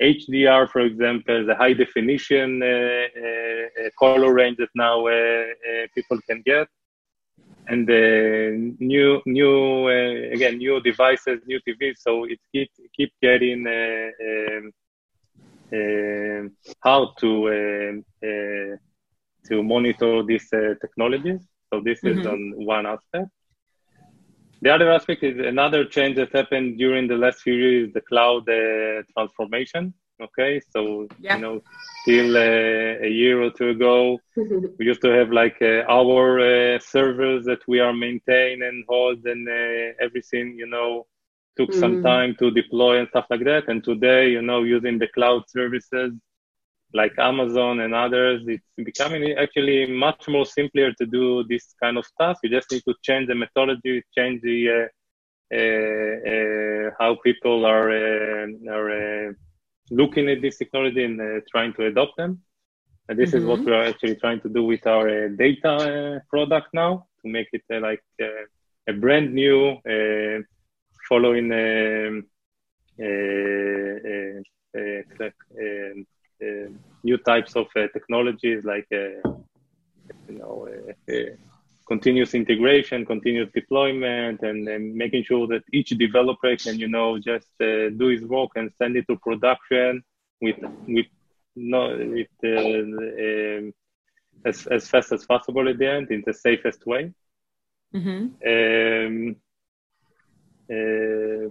HDR, 0.00 0.62
um, 0.62 0.68
for 0.68 0.82
example, 0.82 1.44
the 1.46 1.56
high 1.56 1.72
definition 1.72 2.62
uh, 2.62 2.66
uh, 2.66 3.90
color 3.98 4.32
range 4.32 4.58
that 4.58 4.74
now 4.74 4.96
people 5.96 6.18
can 6.28 6.42
get, 6.42 6.68
and 7.70 7.86
the 7.86 8.74
new, 8.80 9.22
new 9.26 9.88
again, 10.36 10.58
new 10.58 10.80
devices, 10.80 11.40
new 11.46 11.60
TVs. 11.66 11.98
So 11.98 12.24
it 12.24 12.40
keep 12.52 12.70
keep 12.96 13.12
getting 13.22 13.60
um, 13.66 14.72
um, 15.72 16.52
how 16.82 17.14
to 17.20 17.28
to 19.48 19.62
monitor 19.62 20.22
these 20.24 20.48
technologies. 20.82 21.40
So 21.72 21.80
this 21.80 22.00
mm-hmm. 22.00 22.20
is 22.20 22.26
on 22.26 22.40
one 22.56 22.86
aspect. 22.86 23.28
The 24.62 24.70
other 24.74 24.90
aspect 24.92 25.22
is 25.22 25.38
another 25.38 25.84
change 25.86 26.16
that 26.16 26.34
happened 26.34 26.76
during 26.76 27.08
the 27.08 27.16
last 27.16 27.40
few 27.40 27.54
years, 27.54 27.92
the 27.94 28.02
cloud 28.02 28.46
uh, 28.48 29.02
transformation. 29.14 29.94
Okay, 30.22 30.60
so 30.70 31.08
yeah. 31.18 31.36
you 31.36 31.42
know, 31.42 31.62
till 32.04 32.36
uh, 32.36 33.06
a 33.06 33.08
year 33.08 33.42
or 33.42 33.50
two 33.50 33.70
ago, 33.70 34.18
we 34.36 34.86
used 34.86 35.02
to 35.02 35.10
have 35.10 35.30
like 35.30 35.56
uh, 35.62 35.82
our 35.88 36.40
uh, 36.40 36.78
servers 36.78 37.44
that 37.46 37.60
we 37.66 37.80
are 37.80 37.92
maintain 37.92 38.62
and 38.62 38.84
hold 38.88 39.24
and 39.24 39.48
uh, 39.48 39.94
everything. 40.00 40.56
You 40.58 40.66
know, 40.66 41.06
took 41.56 41.70
mm. 41.70 41.80
some 41.80 42.02
time 42.02 42.34
to 42.38 42.50
deploy 42.50 42.98
and 42.98 43.08
stuff 43.08 43.26
like 43.30 43.44
that. 43.44 43.68
And 43.68 43.82
today, 43.82 44.30
you 44.30 44.42
know, 44.42 44.62
using 44.62 44.98
the 44.98 45.08
cloud 45.08 45.42
services, 45.48 46.12
like 46.92 47.12
Amazon 47.18 47.80
and 47.80 47.94
others, 47.94 48.42
it's 48.46 48.64
becoming 48.76 49.32
actually 49.38 49.86
much 49.86 50.28
more 50.28 50.46
simpler 50.46 50.92
to 50.94 51.06
do 51.06 51.44
this 51.44 51.74
kind 51.82 51.96
of 51.98 52.04
stuff. 52.04 52.38
You 52.42 52.50
just 52.50 52.70
need 52.72 52.82
to 52.88 52.94
change 53.02 53.28
the 53.28 53.34
methodology, 53.34 54.02
change 54.16 54.42
the 54.42 54.58
uh, 54.70 54.88
uh, 55.52 55.58
uh, 56.30 56.90
how 56.98 57.16
people 57.24 57.66
are 57.66 57.90
are 57.90 59.28
uh, 59.28 59.32
looking 59.90 60.28
at 60.28 60.40
this 60.40 60.58
technology 60.58 61.04
and 61.04 61.20
uh, 61.20 61.40
trying 61.50 61.72
to 61.74 61.86
adopt 61.86 62.16
them. 62.16 62.42
And 63.08 63.18
this 63.18 63.30
mm-hmm. 63.30 63.38
is 63.38 63.44
what 63.44 63.60
mm-hmm. 63.60 63.70
we 63.70 63.76
are 63.76 63.84
actually 63.84 64.16
trying 64.16 64.40
to 64.40 64.48
do 64.48 64.64
with 64.64 64.86
our 64.86 65.28
data 65.28 66.22
product 66.30 66.68
now 66.72 67.06
to 67.22 67.28
make 67.28 67.48
it 67.52 67.62
like 67.68 68.02
a 68.88 68.92
brand 68.92 69.34
new, 69.34 69.76
following. 71.08 71.52
Um, 71.52 72.26
um 73.02 74.44
uh, 76.42 76.70
new 77.02 77.18
types 77.18 77.54
of 77.54 77.66
uh, 77.76 77.86
technologies 77.92 78.64
like 78.64 78.86
uh, 78.92 79.28
you 80.28 80.38
know 80.38 80.66
continuous 81.90 82.34
integration, 82.34 83.04
continuous 83.04 83.50
deployment, 83.52 84.38
and, 84.48 84.68
and, 84.68 84.94
making 84.94 85.24
sure 85.24 85.46
that 85.52 85.64
each 85.72 85.90
developer 86.04 86.54
can, 86.56 86.78
you 86.78 86.88
know, 86.96 87.18
just 87.18 87.50
uh, 87.60 87.90
do 88.00 88.06
his 88.14 88.24
work 88.36 88.50
and 88.54 88.70
send 88.78 88.92
it 88.96 89.04
to 89.08 89.16
production 89.16 89.92
with 90.40 90.58
with 90.86 91.10
no 91.56 91.82
with 92.16 92.34
uh, 92.44 92.80
um, 93.26 93.64
as 94.50 94.56
as 94.76 94.82
fast 94.92 95.10
as 95.16 95.22
possible 95.32 95.64
at 95.68 95.78
the 95.78 95.88
end 95.96 96.06
in 96.16 96.22
the 96.26 96.34
safest 96.46 96.80
way. 96.92 97.02
Mm-hmm. 97.96 98.22
Um, 98.52 99.36
uh, 100.76 101.46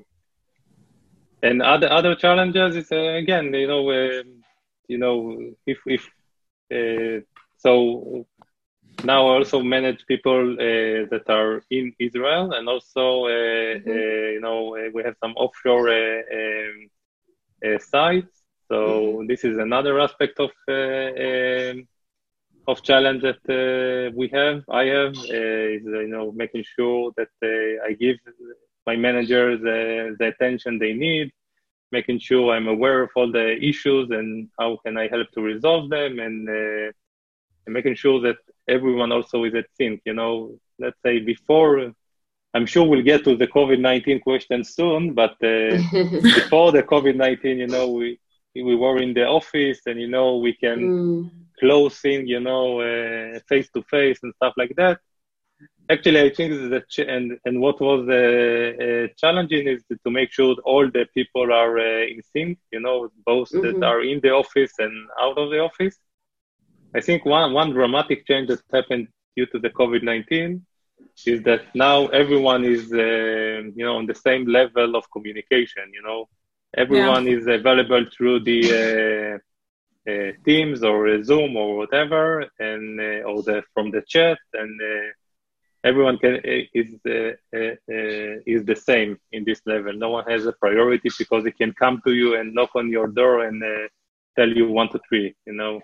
and 1.48 1.58
other 1.74 1.90
other 2.00 2.16
challenges 2.24 2.72
is 2.82 2.90
again, 3.24 3.54
you 3.54 3.68
know. 3.72 3.84
Um, 4.00 4.30
you 4.92 4.98
know, 5.04 5.16
if 5.74 5.80
if 5.98 6.04
uh, 6.78 7.18
so 7.58 8.26
now 9.04 9.28
I 9.28 9.38
also 9.38 9.62
manage 9.62 10.06
people 10.08 10.54
uh, 10.54 11.08
that 11.12 11.24
are 11.28 11.64
in 11.70 11.94
Israel, 12.00 12.54
and 12.54 12.68
also 12.68 13.26
uh, 13.26 13.30
mm-hmm. 13.30 13.90
Uh, 13.90 14.30
you 14.36 14.42
know 14.42 14.76
uh, 14.76 14.90
we 14.94 15.04
have 15.04 15.16
some 15.24 15.34
offshore 15.34 15.90
um, 15.90 16.90
sites. 17.80 18.36
So 18.68 18.78
mm-hmm. 18.78 19.28
this 19.28 19.44
is 19.44 19.58
another 19.58 20.00
aspect 20.00 20.40
of 20.40 20.52
um, 20.68 21.88
of 22.68 22.84
challenge 22.84 23.22
that 23.24 24.12
we 24.16 24.28
have. 24.30 24.64
I 24.70 24.86
have 24.86 25.16
is 25.16 25.84
you 25.84 26.14
know 26.16 26.32
making 26.32 26.64
sure 26.76 27.12
that 27.18 27.34
I 27.88 27.94
give 27.94 28.18
my 28.86 28.96
managers 28.96 29.62
the 29.62 30.26
attention 30.34 30.80
they 30.80 30.94
need 30.94 31.32
making 31.92 32.20
sure 32.20 32.54
I'm 32.54 32.68
aware 32.68 33.02
of 33.04 33.10
all 33.16 33.32
the 33.32 33.58
issues 33.64 34.10
and 34.12 34.50
how 34.60 34.78
can 34.86 34.98
I 34.98 35.08
help 35.08 35.32
to 35.32 35.42
resolve 35.42 35.90
them 35.90 36.20
and, 36.20 36.48
uh, 36.48 36.92
and 37.66 37.74
making 37.74 37.96
sure 37.96 38.20
that 38.22 38.38
everyone 38.70 39.12
also 39.12 39.44
is 39.44 39.56
at 39.56 39.66
sync. 39.78 40.02
You 40.06 40.14
know, 40.14 40.60
let's 40.80 40.98
say 41.06 41.20
before, 41.20 41.94
I'm 42.54 42.66
sure 42.66 42.88
we'll 42.88 43.04
get 43.04 43.24
to 43.26 43.36
the 43.36 43.48
COVID 43.48 43.80
19 43.80 44.22
question 44.22 44.64
soon, 44.64 45.14
but 45.14 45.32
uh, 45.44 45.78
before 46.38 46.72
the 46.72 46.84
COVID 46.84 47.16
19, 47.16 47.58
you 47.58 47.68
know, 47.68 47.90
we, 47.90 48.20
we 48.56 48.76
were 48.76 49.02
in 49.02 49.14
the 49.14 49.26
office 49.26 49.82
and, 49.86 50.00
you 50.00 50.08
know, 50.08 50.38
we 50.38 50.54
can 50.54 50.80
mm. 50.80 51.32
close 51.60 52.04
in, 52.06 52.28
you 52.28 52.40
know, 52.40 52.66
face 53.48 53.70
to 53.76 53.82
face 53.84 54.20
and 54.24 54.34
stuff 54.36 54.54
like 54.58 54.74
that 54.78 55.00
actually 55.90 56.22
i 56.22 56.30
think 56.30 56.52
that 56.72 56.88
ch- 56.88 57.10
and 57.16 57.38
and 57.46 57.60
what 57.60 57.78
was 57.82 58.02
uh, 58.08 58.84
uh, 58.86 59.08
challenging 59.22 59.68
is 59.68 59.82
to 60.04 60.12
make 60.12 60.32
sure 60.32 60.56
all 60.64 60.86
the 60.98 61.06
people 61.18 61.48
are 61.62 61.74
uh, 61.80 62.06
in 62.12 62.22
sync 62.32 62.58
you 62.72 62.80
know 62.80 63.10
both 63.26 63.50
mm-hmm. 63.52 63.80
that 63.80 63.86
are 63.86 64.02
in 64.02 64.20
the 64.22 64.30
office 64.30 64.74
and 64.80 64.94
out 65.20 65.38
of 65.38 65.50
the 65.50 65.60
office 65.60 65.98
i 66.96 67.02
think 67.02 67.26
one 67.26 67.54
one 67.54 67.72
dramatic 67.72 68.26
change 68.28 68.48
that 68.50 68.62
happened 68.74 69.08
due 69.36 69.46
to 69.48 69.60
the 69.60 69.70
covid-19 69.70 70.62
is 71.26 71.44
that 71.44 71.64
now 71.76 72.08
everyone 72.08 72.64
is 72.64 72.92
uh, 72.94 73.62
you 73.78 73.86
know 73.86 73.96
on 73.98 74.06
the 74.06 74.20
same 74.28 74.46
level 74.46 74.96
of 74.96 75.04
communication 75.12 75.86
you 75.94 76.02
know 76.02 76.28
everyone 76.78 77.26
yeah. 77.26 77.38
is 77.38 77.48
available 77.48 78.06
through 78.14 78.40
the 78.52 78.62
uh, 78.84 79.38
uh, 80.12 80.32
teams 80.46 80.84
or 80.84 81.22
zoom 81.24 81.56
or 81.56 81.78
whatever 81.78 82.46
and 82.60 83.00
or 83.30 83.42
the 83.44 83.64
from 83.74 83.92
the 83.92 84.02
chat 84.14 84.40
and 84.54 84.80
everyone 85.84 86.18
can 86.18 86.40
is 86.44 86.96
uh, 87.08 87.32
uh, 87.56 87.76
uh, 87.92 88.36
is 88.46 88.66
the 88.66 88.76
same 88.76 89.18
in 89.32 89.44
this 89.46 89.62
level. 89.66 89.94
No 89.94 90.10
one 90.10 90.26
has 90.30 90.46
a 90.46 90.54
priority 90.54 91.10
because 91.18 91.44
they 91.44 91.52
can 91.52 91.74
come 91.74 92.02
to 92.06 92.14
you 92.14 92.36
and 92.36 92.54
knock 92.54 92.72
on 92.76 92.90
your 92.90 93.08
door 93.08 93.46
and 93.46 93.64
uh, 93.64 93.88
tell 94.38 94.50
you 94.50 94.70
one 94.70 94.90
to 94.90 95.00
three. 95.08 95.36
You 95.46 95.54
know. 95.54 95.82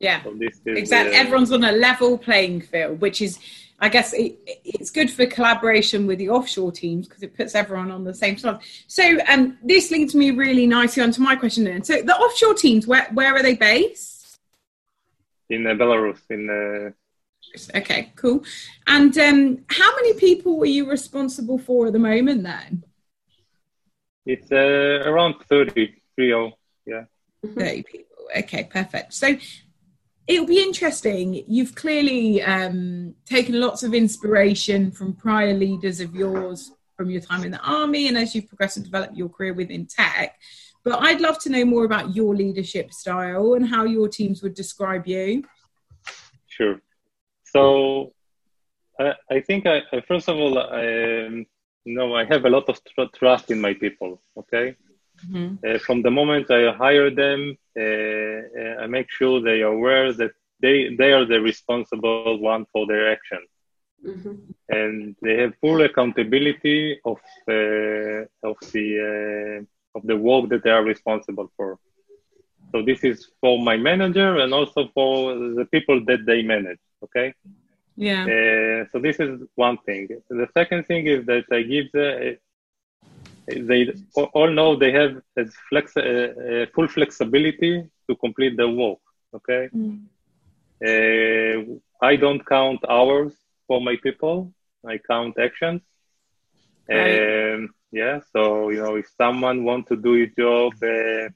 Yeah, 0.00 0.22
exactly. 0.66 1.16
Uh, 1.16 1.20
Everyone's 1.20 1.52
on 1.52 1.64
a 1.64 1.72
level 1.72 2.18
playing 2.18 2.62
field, 2.62 3.00
which 3.00 3.22
is, 3.22 3.38
I 3.80 3.88
guess, 3.88 4.12
it, 4.12 4.38
it's 4.64 4.90
good 4.90 5.10
for 5.10 5.24
collaboration 5.26 6.06
with 6.06 6.18
the 6.18 6.28
offshore 6.28 6.72
teams 6.72 7.08
because 7.08 7.22
it 7.22 7.36
puts 7.36 7.54
everyone 7.54 7.90
on 7.90 8.04
the 8.04 8.12
same 8.12 8.36
side. 8.36 8.58
So, 8.86 9.18
um, 9.28 9.56
this 9.62 9.90
leads 9.90 10.14
me 10.14 10.30
really 10.30 10.66
nicely 10.66 11.02
onto 11.02 11.22
my 11.22 11.36
question. 11.36 11.64
Then, 11.64 11.84
so 11.84 12.02
the 12.02 12.14
offshore 12.14 12.54
teams, 12.54 12.86
where 12.86 13.08
where 13.12 13.34
are 13.34 13.42
they 13.42 13.54
based? 13.54 14.38
In 15.48 15.66
uh, 15.66 15.70
Belarus, 15.70 16.20
in 16.30 16.94
Okay, 17.74 18.12
cool. 18.16 18.44
And 18.86 19.16
um, 19.18 19.64
how 19.68 19.94
many 19.96 20.14
people 20.14 20.60
are 20.62 20.66
you 20.66 20.88
responsible 20.90 21.58
for 21.58 21.86
at 21.86 21.92
the 21.92 21.98
moment 21.98 22.42
then? 22.42 22.84
It's 24.26 24.50
uh, 24.50 25.02
around 25.08 25.36
30, 25.48 25.94
30, 26.16 26.52
yeah. 26.86 27.04
30 27.44 27.82
people. 27.82 28.26
Okay, 28.36 28.64
perfect. 28.64 29.12
So 29.12 29.36
it'll 30.26 30.46
be 30.46 30.62
interesting. 30.62 31.44
You've 31.46 31.74
clearly 31.74 32.42
um, 32.42 33.14
taken 33.26 33.60
lots 33.60 33.82
of 33.82 33.94
inspiration 33.94 34.90
from 34.90 35.14
prior 35.14 35.54
leaders 35.54 36.00
of 36.00 36.14
yours 36.14 36.72
from 36.96 37.10
your 37.10 37.20
time 37.20 37.44
in 37.44 37.50
the 37.50 37.60
army 37.60 38.08
and 38.08 38.16
as 38.16 38.34
you've 38.34 38.48
progressed 38.48 38.76
and 38.76 38.84
developed 38.84 39.16
your 39.16 39.28
career 39.28 39.52
within 39.52 39.86
tech. 39.86 40.38
But 40.84 41.00
I'd 41.00 41.20
love 41.20 41.38
to 41.40 41.50
know 41.50 41.64
more 41.64 41.84
about 41.84 42.14
your 42.14 42.34
leadership 42.34 42.92
style 42.92 43.54
and 43.54 43.66
how 43.66 43.84
your 43.84 44.08
teams 44.08 44.42
would 44.42 44.54
describe 44.54 45.06
you. 45.06 45.44
Sure. 46.46 46.80
So 47.44 48.12
I, 49.00 49.14
I 49.30 49.40
think 49.40 49.66
I, 49.66 49.80
first 50.06 50.28
of 50.28 50.36
all, 50.36 50.58
I, 50.58 51.26
um, 51.26 51.46
know, 51.86 52.14
I 52.14 52.24
have 52.26 52.44
a 52.44 52.50
lot 52.50 52.68
of 52.68 52.80
tr- 52.84 53.10
trust 53.14 53.50
in 53.50 53.60
my 53.60 53.74
people. 53.74 54.20
Okay. 54.36 54.76
Mm-hmm. 55.22 55.48
Uh, 55.66 55.78
from 55.78 56.02
the 56.02 56.10
moment 56.10 56.50
I 56.50 56.72
hire 56.72 57.10
them, 57.10 57.56
uh, 57.76 57.82
uh, 57.82 58.82
I 58.82 58.86
make 58.86 59.10
sure 59.10 59.40
they 59.40 59.62
are 59.62 59.72
aware 59.72 60.12
that 60.12 60.32
they 60.60 60.94
they 61.00 61.12
are 61.12 61.24
the 61.24 61.40
responsible 61.40 62.38
one 62.40 62.64
for 62.72 62.86
their 62.86 63.10
action. 63.16 63.42
mm-hmm. 64.04 64.34
and 64.68 65.16
they 65.22 65.36
have 65.42 65.52
full 65.60 65.80
accountability 65.82 67.00
of 67.04 67.18
uh, 67.48 68.20
of 68.50 68.56
the 68.72 68.86
uh, 69.10 69.98
of 69.98 70.02
the 70.10 70.16
work 70.16 70.48
that 70.50 70.62
they 70.64 70.70
are 70.70 70.84
responsible 70.84 71.50
for. 71.56 71.78
So 72.72 72.82
this 72.82 73.04
is 73.04 73.28
for 73.40 73.58
my 73.62 73.76
manager 73.76 74.38
and 74.38 74.52
also 74.52 74.88
for 74.94 75.34
the 75.58 75.66
people 75.70 76.04
that 76.06 76.26
they 76.26 76.42
manage. 76.42 76.80
Okay. 77.04 77.34
Yeah. 77.96 78.24
Uh, 78.24 78.84
so 78.90 78.98
this 78.98 79.20
is 79.20 79.40
one 79.54 79.78
thing. 79.86 80.08
The 80.28 80.48
second 80.54 80.86
thing 80.86 81.06
is 81.06 81.24
that 81.26 81.44
I 81.52 81.62
give 81.62 81.86
the 81.92 82.38
they 83.46 83.92
all 84.32 84.50
know 84.50 84.76
they 84.76 84.92
have 84.92 85.22
flex, 85.68 85.96
uh, 85.96 86.00
uh, 86.00 86.66
full 86.74 86.88
flexibility 86.88 87.88
to 88.08 88.16
complete 88.16 88.56
their 88.56 88.68
work. 88.68 88.98
Okay. 89.34 89.68
Mm. 89.74 90.04
Uh, 90.84 91.78
I 92.02 92.16
don't 92.16 92.44
count 92.46 92.80
hours 92.88 93.32
for 93.66 93.80
my 93.80 93.96
people. 94.02 94.52
I 94.86 94.98
count 94.98 95.38
actions. 95.38 95.82
Right. 96.88 97.54
Um, 97.54 97.74
yeah. 97.92 98.20
So 98.32 98.70
you 98.70 98.82
know, 98.82 98.96
if 98.96 99.06
someone 99.16 99.64
wants 99.64 99.88
to 99.88 99.96
do 99.96 100.22
a 100.22 100.26
job 100.26 100.72
uh, 100.82 101.28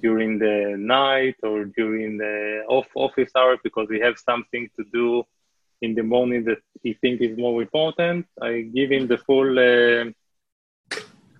during 0.00 0.38
the 0.38 0.76
night 0.78 1.36
or 1.42 1.64
during 1.64 2.18
the 2.18 2.64
off 2.68 2.88
office 2.94 3.30
hours 3.36 3.58
because 3.62 3.88
we 3.88 4.00
have 4.00 4.18
something 4.18 4.68
to 4.78 4.84
do 4.92 5.24
in 5.82 5.94
the 5.94 6.02
morning 6.02 6.44
that 6.44 6.58
he 6.82 6.92
thinks 6.94 7.22
is 7.22 7.38
more 7.38 7.62
important, 7.62 8.26
I 8.40 8.62
give 8.62 8.90
him 8.90 9.06
the 9.06 9.18
full. 9.18 9.58
Uh, 9.58 10.12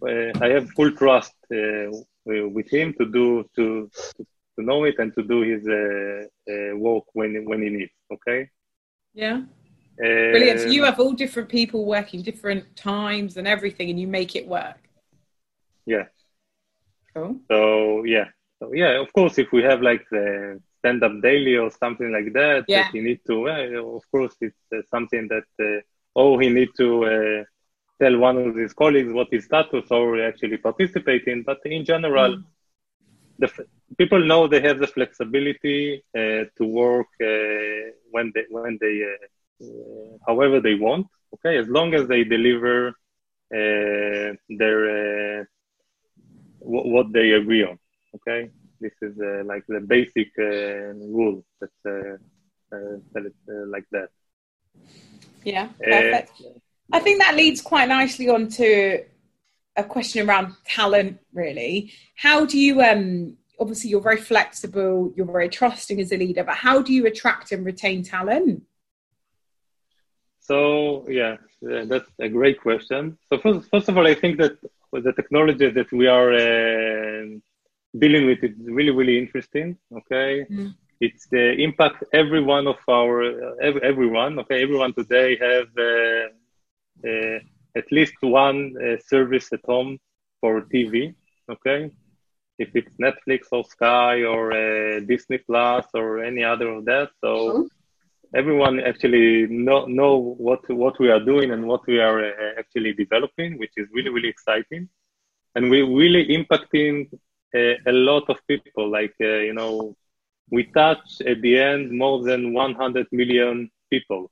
I 0.06 0.48
have 0.48 0.70
full 0.70 0.92
trust 0.92 1.34
uh, 1.52 1.90
with 2.24 2.70
him 2.70 2.94
to 2.98 3.06
do 3.06 3.44
to, 3.56 3.90
to 4.16 4.26
to 4.56 4.64
know 4.64 4.84
it 4.84 4.98
and 4.98 5.14
to 5.14 5.22
do 5.22 5.40
his 5.42 5.66
uh, 5.66 6.24
uh, 6.52 6.76
work 6.76 7.04
when 7.12 7.44
when 7.44 7.62
he 7.62 7.70
needs. 7.70 7.92
Okay. 8.12 8.48
Yeah. 9.14 9.42
Brilliant. 9.96 10.60
So 10.60 10.66
you 10.68 10.84
have 10.84 10.98
all 10.98 11.12
different 11.12 11.50
people 11.50 11.84
working 11.84 12.22
different 12.22 12.74
times 12.74 13.36
and 13.36 13.46
everything, 13.46 13.90
and 13.90 14.00
you 14.00 14.06
make 14.06 14.34
it 14.34 14.46
work. 14.48 14.80
Yeah. 15.84 16.06
Cool. 17.14 17.40
So 17.50 18.04
yeah, 18.04 18.28
so 18.60 18.72
yeah, 18.72 19.00
of 19.00 19.12
course, 19.12 19.38
if 19.38 19.52
we 19.52 19.62
have 19.62 19.82
like 19.82 20.04
the 20.10 20.60
stand 20.78 21.02
up 21.02 21.12
daily 21.22 21.56
or 21.56 21.70
something 21.70 22.12
like 22.12 22.32
that, 22.34 22.64
yeah. 22.68 22.82
that 22.82 22.92
he 22.92 23.00
need 23.00 23.20
to, 23.26 23.48
uh, 23.48 23.96
of 23.96 24.04
course, 24.10 24.34
it's 24.40 24.56
uh, 24.72 24.82
something 24.90 25.28
that 25.28 25.48
uh, 25.62 25.80
oh 26.14 26.38
he 26.38 26.48
need 26.48 26.68
to 26.76 27.04
uh, 27.04 27.44
tell 28.00 28.16
one 28.18 28.36
of 28.38 28.56
his 28.56 28.72
colleagues 28.72 29.12
what 29.12 29.28
his 29.30 29.44
status 29.44 29.86
or 29.90 30.22
actually 30.30 30.56
participate 30.56 31.24
in. 31.26 31.42
But 31.42 31.58
in 31.64 31.84
general, 31.84 32.36
mm. 32.36 32.44
the 33.38 33.48
people 33.98 34.24
know 34.24 34.46
they 34.46 34.62
have 34.68 34.78
the 34.78 34.86
flexibility 34.86 36.02
uh, 36.16 36.44
to 36.56 36.64
work 36.64 37.08
uh, 37.22 37.92
when 38.10 38.32
they 38.34 38.44
when 38.50 38.78
they 38.80 38.96
however 40.26 40.60
they 40.60 40.74
want. 40.74 41.06
Okay, 41.34 41.56
as 41.56 41.68
long 41.68 41.94
as 41.94 42.08
they 42.08 42.24
deliver 42.24 42.92
their 44.60 45.48
what 46.60 47.12
they 47.12 47.32
agree 47.32 47.64
on. 47.64 47.78
Okay, 48.14 48.50
this 48.80 48.92
is 49.02 49.18
uh, 49.20 49.42
like 49.44 49.64
the 49.68 49.80
basic 49.80 50.28
uh, 50.38 50.94
rule 51.16 51.44
that 51.60 51.70
uh, 51.86 52.74
uh 52.74 52.98
uh, 53.16 53.66
like 53.66 53.86
that. 53.92 54.10
Yeah, 55.44 55.68
perfect. 55.82 56.42
I 56.92 57.00
think 57.00 57.20
that 57.20 57.36
leads 57.36 57.60
quite 57.60 57.88
nicely 57.88 58.28
on 58.28 58.48
to 58.48 59.04
a 59.76 59.84
question 59.84 60.28
around 60.28 60.54
talent. 60.64 61.18
Really, 61.32 61.92
how 62.16 62.44
do 62.44 62.58
you? 62.58 62.82
Um, 62.82 63.36
obviously, 63.58 63.90
you're 63.90 64.00
very 64.00 64.16
flexible. 64.32 65.12
You're 65.16 65.26
very 65.26 65.48
trusting 65.48 66.00
as 66.00 66.12
a 66.12 66.16
leader, 66.16 66.44
but 66.44 66.56
how 66.56 66.82
do 66.82 66.92
you 66.92 67.06
attract 67.06 67.52
and 67.52 67.64
retain 67.64 68.02
talent? 68.02 68.62
So 70.40 71.06
yeah, 71.08 71.36
that's 71.62 72.10
a 72.18 72.28
great 72.28 72.60
question. 72.60 73.18
So 73.28 73.38
first, 73.38 73.70
first 73.70 73.88
of 73.88 73.96
all, 73.96 74.06
I 74.06 74.14
think 74.14 74.38
that 74.38 74.58
with 74.90 75.04
the 75.04 75.12
technology 75.12 75.70
that 75.70 75.92
we 75.92 76.06
are 76.08 76.32
uh, 76.32 77.26
dealing 77.96 78.26
with 78.26 78.42
is 78.42 78.56
really, 78.58 78.90
really 78.90 79.18
interesting. 79.18 79.78
Okay. 79.98 80.46
Mm. 80.50 80.74
It's 81.00 81.26
the 81.28 81.52
impact 81.52 82.04
every 82.12 82.42
one 82.42 82.66
of 82.66 82.76
our, 82.88 83.22
every, 83.62 83.82
everyone, 83.82 84.38
okay, 84.40 84.62
everyone 84.62 84.92
today 84.92 85.36
have 85.36 85.68
uh, 85.78 86.28
at 87.76 87.90
least 87.90 88.14
one 88.22 88.74
uh, 88.76 88.96
service 89.06 89.52
at 89.52 89.60
home 89.64 89.98
for 90.40 90.62
TV, 90.62 91.14
okay? 91.50 91.90
If 92.58 92.70
it's 92.74 92.92
Netflix 93.00 93.46
or 93.52 93.64
Sky 93.64 94.24
or 94.24 94.52
uh, 94.52 95.00
Disney 95.00 95.38
Plus 95.38 95.86
or 95.94 96.22
any 96.22 96.44
other 96.44 96.68
of 96.68 96.84
that. 96.86 97.10
So 97.22 97.68
everyone 98.34 98.80
actually 98.80 99.46
know, 99.46 99.86
know 99.86 100.16
what, 100.16 100.68
what 100.68 100.98
we 100.98 101.10
are 101.10 101.20
doing 101.20 101.52
and 101.52 101.66
what 101.66 101.86
we 101.86 102.00
are 102.00 102.24
uh, 102.24 102.58
actually 102.58 102.92
developing, 102.92 103.58
which 103.58 103.72
is 103.76 103.88
really, 103.92 104.10
really 104.10 104.28
exciting. 104.28 104.88
And 105.54 105.70
we're 105.70 105.88
really 105.88 106.26
impacting 106.28 107.10
a, 107.54 107.78
a 107.86 107.92
lot 107.92 108.28
of 108.28 108.36
people. 108.46 108.90
Like 108.90 109.14
uh, 109.20 109.40
you 109.48 109.54
know, 109.54 109.96
we 110.50 110.64
touch 110.64 111.20
at 111.26 111.40
the 111.42 111.58
end 111.58 111.90
more 111.92 112.22
than 112.22 112.52
100 112.52 113.06
million 113.12 113.70
people. 113.90 114.30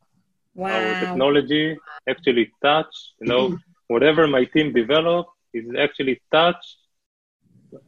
Wow. 0.58 0.70
Our 0.70 0.94
technology 0.96 1.78
actually 2.08 2.52
touch. 2.62 2.94
You 3.20 3.28
know, 3.28 3.58
whatever 3.88 4.26
my 4.26 4.44
team 4.44 4.72
develop 4.72 5.26
is 5.54 5.66
actually 5.78 6.20
touch 6.32 6.64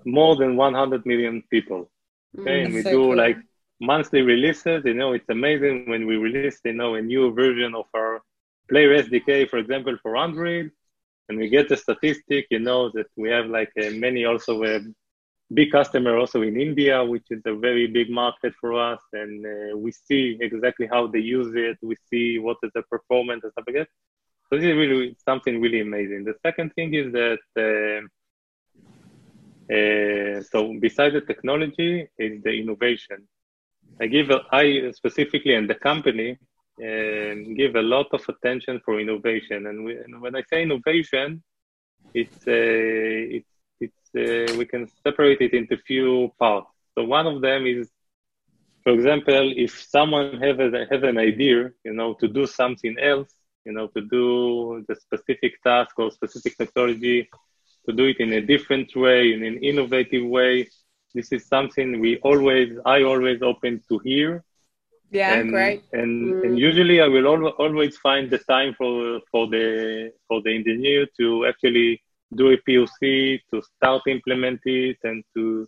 more 0.05 0.37
than 0.37 0.57
100 0.57 1.07
million 1.07 1.43
people. 1.51 1.91
Okay, 2.37 2.63
mm, 2.63 2.65
and 2.65 2.75
we 2.75 2.83
so 2.83 2.97
do 2.97 3.13
cool. 3.13 3.15
like 3.15 3.39
monthly 3.81 4.23
releases. 4.23 4.85
You 4.85 4.95
know, 4.95 5.13
it's 5.15 5.29
amazing 5.31 5.83
when 5.91 6.07
we 6.07 6.17
release, 6.17 6.49
you 6.55 6.63
know, 6.65 6.85
a 6.85 6.93
new 7.03 7.33
version 7.33 7.65
of 7.75 7.79
our 7.95 8.21
Player 8.69 8.93
SDK, 8.95 9.45
for 9.45 9.59
example, 9.59 9.97
for 10.03 10.17
Android, 10.17 10.71
and 11.29 11.39
we 11.39 11.49
get 11.49 11.69
the 11.69 11.77
statistic. 11.77 12.47
You 12.51 12.61
know 12.61 12.91
that 12.95 13.07
we 13.17 13.29
have 13.31 13.47
like 13.47 13.71
uh, 13.81 13.91
many 13.93 14.25
also 14.25 14.63
uh, 14.63 14.81
big 15.53 15.71
customer 15.73 16.17
also 16.17 16.43
in 16.43 16.61
India, 16.61 17.05
which 17.05 17.27
is 17.31 17.43
a 17.47 17.55
very 17.55 17.87
big 17.87 18.09
market 18.11 18.53
for 18.61 18.81
us, 18.81 19.01
and 19.13 19.45
uh, 19.45 19.77
we 19.77 19.91
see 19.93 20.39
exactly 20.41 20.87
how 20.87 21.07
they 21.07 21.19
use 21.19 21.53
it. 21.55 21.77
We 21.83 21.97
see 22.09 22.39
what 22.39 22.59
is 22.63 22.71
the 22.75 22.83
performance 22.83 23.43
and 23.45 23.53
stuff 23.53 23.65
like 23.67 23.77
that. 23.77 23.89
So 24.49 24.57
this 24.57 24.67
is 24.67 24.77
really 24.77 25.17
something 25.25 25.61
really 25.61 25.81
amazing. 25.81 26.25
The 26.25 26.35
second 26.43 26.73
thing 26.75 26.95
is 26.95 27.13
that 27.13 27.41
uh, 27.57 28.07
uh, 29.73 30.43
so 30.43 30.75
besides 30.81 31.15
the 31.15 31.21
technology 31.21 32.09
is 32.19 32.43
the 32.43 32.51
innovation. 32.51 33.29
I 34.01 34.07
give 34.07 34.31
a, 34.31 34.41
I 34.51 34.91
specifically 34.93 35.55
and 35.55 35.69
the 35.69 35.75
company 35.75 36.39
um, 36.83 37.55
give 37.55 37.77
a 37.77 37.83
lot 37.83 38.09
of 38.13 38.23
attention 38.29 38.81
for 38.85 38.99
innovation, 38.99 39.67
and, 39.67 39.85
we, 39.85 39.97
and 39.99 40.21
when 40.21 40.35
I 40.35 40.43
say 40.51 40.63
innovation, 40.63 41.43
it's 42.15 42.39
uh, 42.49 43.37
it's 43.37 43.60
we 44.15 44.65
can 44.65 44.89
separate 45.05 45.41
it 45.41 45.53
into 45.55 45.77
few 45.77 46.33
parts. 46.39 46.71
So 46.95 47.05
one 47.05 47.27
of 47.27 47.41
them 47.41 47.67
is, 47.67 47.89
for 48.83 48.93
example, 48.93 49.53
if 49.57 49.87
someone 49.89 50.41
have 50.41 50.61
a, 50.61 50.87
have 50.91 51.05
an 51.05 51.19
idea, 51.19 51.71
you 51.85 51.93
know, 51.93 52.15
to 52.15 52.29
do 52.29 52.47
something 52.47 52.97
else, 52.99 53.31
you 53.65 53.73
know, 53.73 53.87
to 53.89 54.01
do 54.01 54.85
the 54.89 54.97
specific 54.97 55.63
task 55.63 55.99
or 55.99 56.11
specific 56.11 56.57
technology, 56.57 57.29
to 57.87 57.95
do 57.95 58.07
it 58.07 58.19
in 58.21 58.33
a 58.33 58.41
different 58.41 58.95
way, 58.97 59.33
in 59.33 59.43
an 59.45 59.59
innovative 59.59 60.27
way. 60.27 60.69
This 61.15 61.33
is 61.33 61.47
something 61.47 62.01
we 62.01 62.19
always, 62.19 62.79
I 62.87 63.03
always 63.03 63.43
open 63.43 63.83
to 63.89 63.99
hear. 63.99 64.45
Yeah, 65.11 65.35
and, 65.35 65.51
great. 65.51 65.83
And 65.93 66.35
mm. 66.35 66.45
and 66.45 66.59
usually 66.59 67.01
I 67.01 67.09
will 67.09 67.27
al- 67.27 67.57
always 67.65 67.97
find 67.97 68.31
the 68.31 68.39
time 68.39 68.75
for 68.79 69.21
for 69.31 69.49
the 69.49 70.13
for 70.29 70.41
the 70.41 70.55
engineer 70.55 71.07
to 71.19 71.47
actually 71.47 72.01
do 72.35 72.51
a 72.51 72.57
POC, 72.59 73.41
to 73.53 73.63
start 73.63 74.03
implement 74.07 74.61
it, 74.65 74.99
and 75.05 75.25
to 75.35 75.67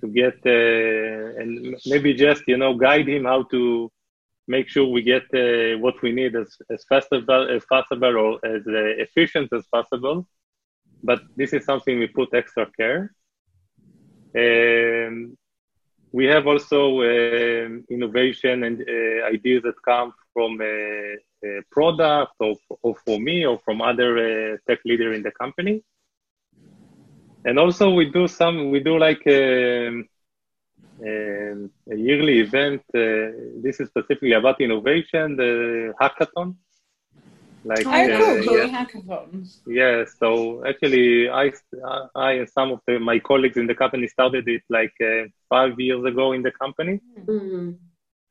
to 0.00 0.08
get 0.08 0.36
uh, 0.44 1.40
and 1.40 1.76
maybe 1.86 2.12
just 2.14 2.42
you 2.46 2.56
know 2.56 2.74
guide 2.74 3.08
him 3.08 3.24
how 3.24 3.42
to 3.44 3.90
make 4.48 4.68
sure 4.68 4.86
we 4.86 5.02
get 5.02 5.24
uh, 5.34 5.78
what 5.78 6.00
we 6.02 6.12
need 6.12 6.36
as 6.36 6.56
as 6.70 6.84
fast 6.88 7.08
as, 7.12 7.22
as 7.50 7.64
possible 7.66 8.16
or 8.16 8.32
as 8.44 8.62
uh, 8.66 9.02
efficient 9.06 9.52
as 9.52 9.66
possible. 9.66 10.26
But 11.02 11.20
this 11.36 11.52
is 11.52 11.64
something 11.64 11.98
we 11.98 12.08
put 12.08 12.34
extra 12.34 12.66
care. 12.78 13.12
Um, 14.34 15.36
we 16.12 16.24
have 16.26 16.46
also 16.46 17.00
uh, 17.00 17.68
innovation 17.90 18.64
and 18.64 18.80
uh, 18.80 19.26
ideas 19.26 19.62
that 19.64 19.82
come 19.84 20.12
from 20.32 20.60
a 20.60 21.16
product 21.70 22.32
or, 22.40 22.54
or 22.82 22.94
for 23.04 23.18
me 23.18 23.44
or 23.46 23.58
from 23.64 23.80
other 23.80 24.10
uh, 24.18 24.56
tech 24.66 24.80
leader 24.84 25.12
in 25.12 25.22
the 25.22 25.30
company. 25.30 25.82
And 27.44 27.58
also 27.58 27.90
we 27.90 28.10
do 28.10 28.26
some, 28.26 28.70
we 28.70 28.80
do 28.80 28.98
like 28.98 29.22
a, 29.26 29.88
um, 29.88 30.08
a, 31.04 31.52
um, 31.52 31.70
a 31.90 31.96
yearly 31.96 32.40
event. 32.40 32.82
Uh, 32.94 33.30
this 33.62 33.78
is 33.80 33.88
specifically 33.88 34.32
about 34.32 34.60
innovation, 34.60 35.36
the 35.36 35.94
hackathon. 36.00 36.56
Like, 37.64 37.84
oh, 37.86 38.42
cool, 38.44 38.54
uh, 38.54 38.64
yeah. 38.64 38.84
hackathons. 38.84 39.58
Yeah, 39.66 40.04
so 40.20 40.64
actually, 40.64 41.28
I, 41.28 41.52
I 42.14 42.32
and 42.32 42.48
some 42.48 42.70
of 42.72 42.80
the, 42.86 43.00
my 43.00 43.18
colleagues 43.18 43.56
in 43.56 43.66
the 43.66 43.74
company 43.74 44.06
started 44.06 44.46
it 44.46 44.62
like 44.70 44.94
uh, 45.02 45.26
five 45.48 45.78
years 45.80 46.04
ago 46.04 46.32
in 46.32 46.42
the 46.42 46.52
company. 46.52 47.00
Mm-hmm. 47.18 47.72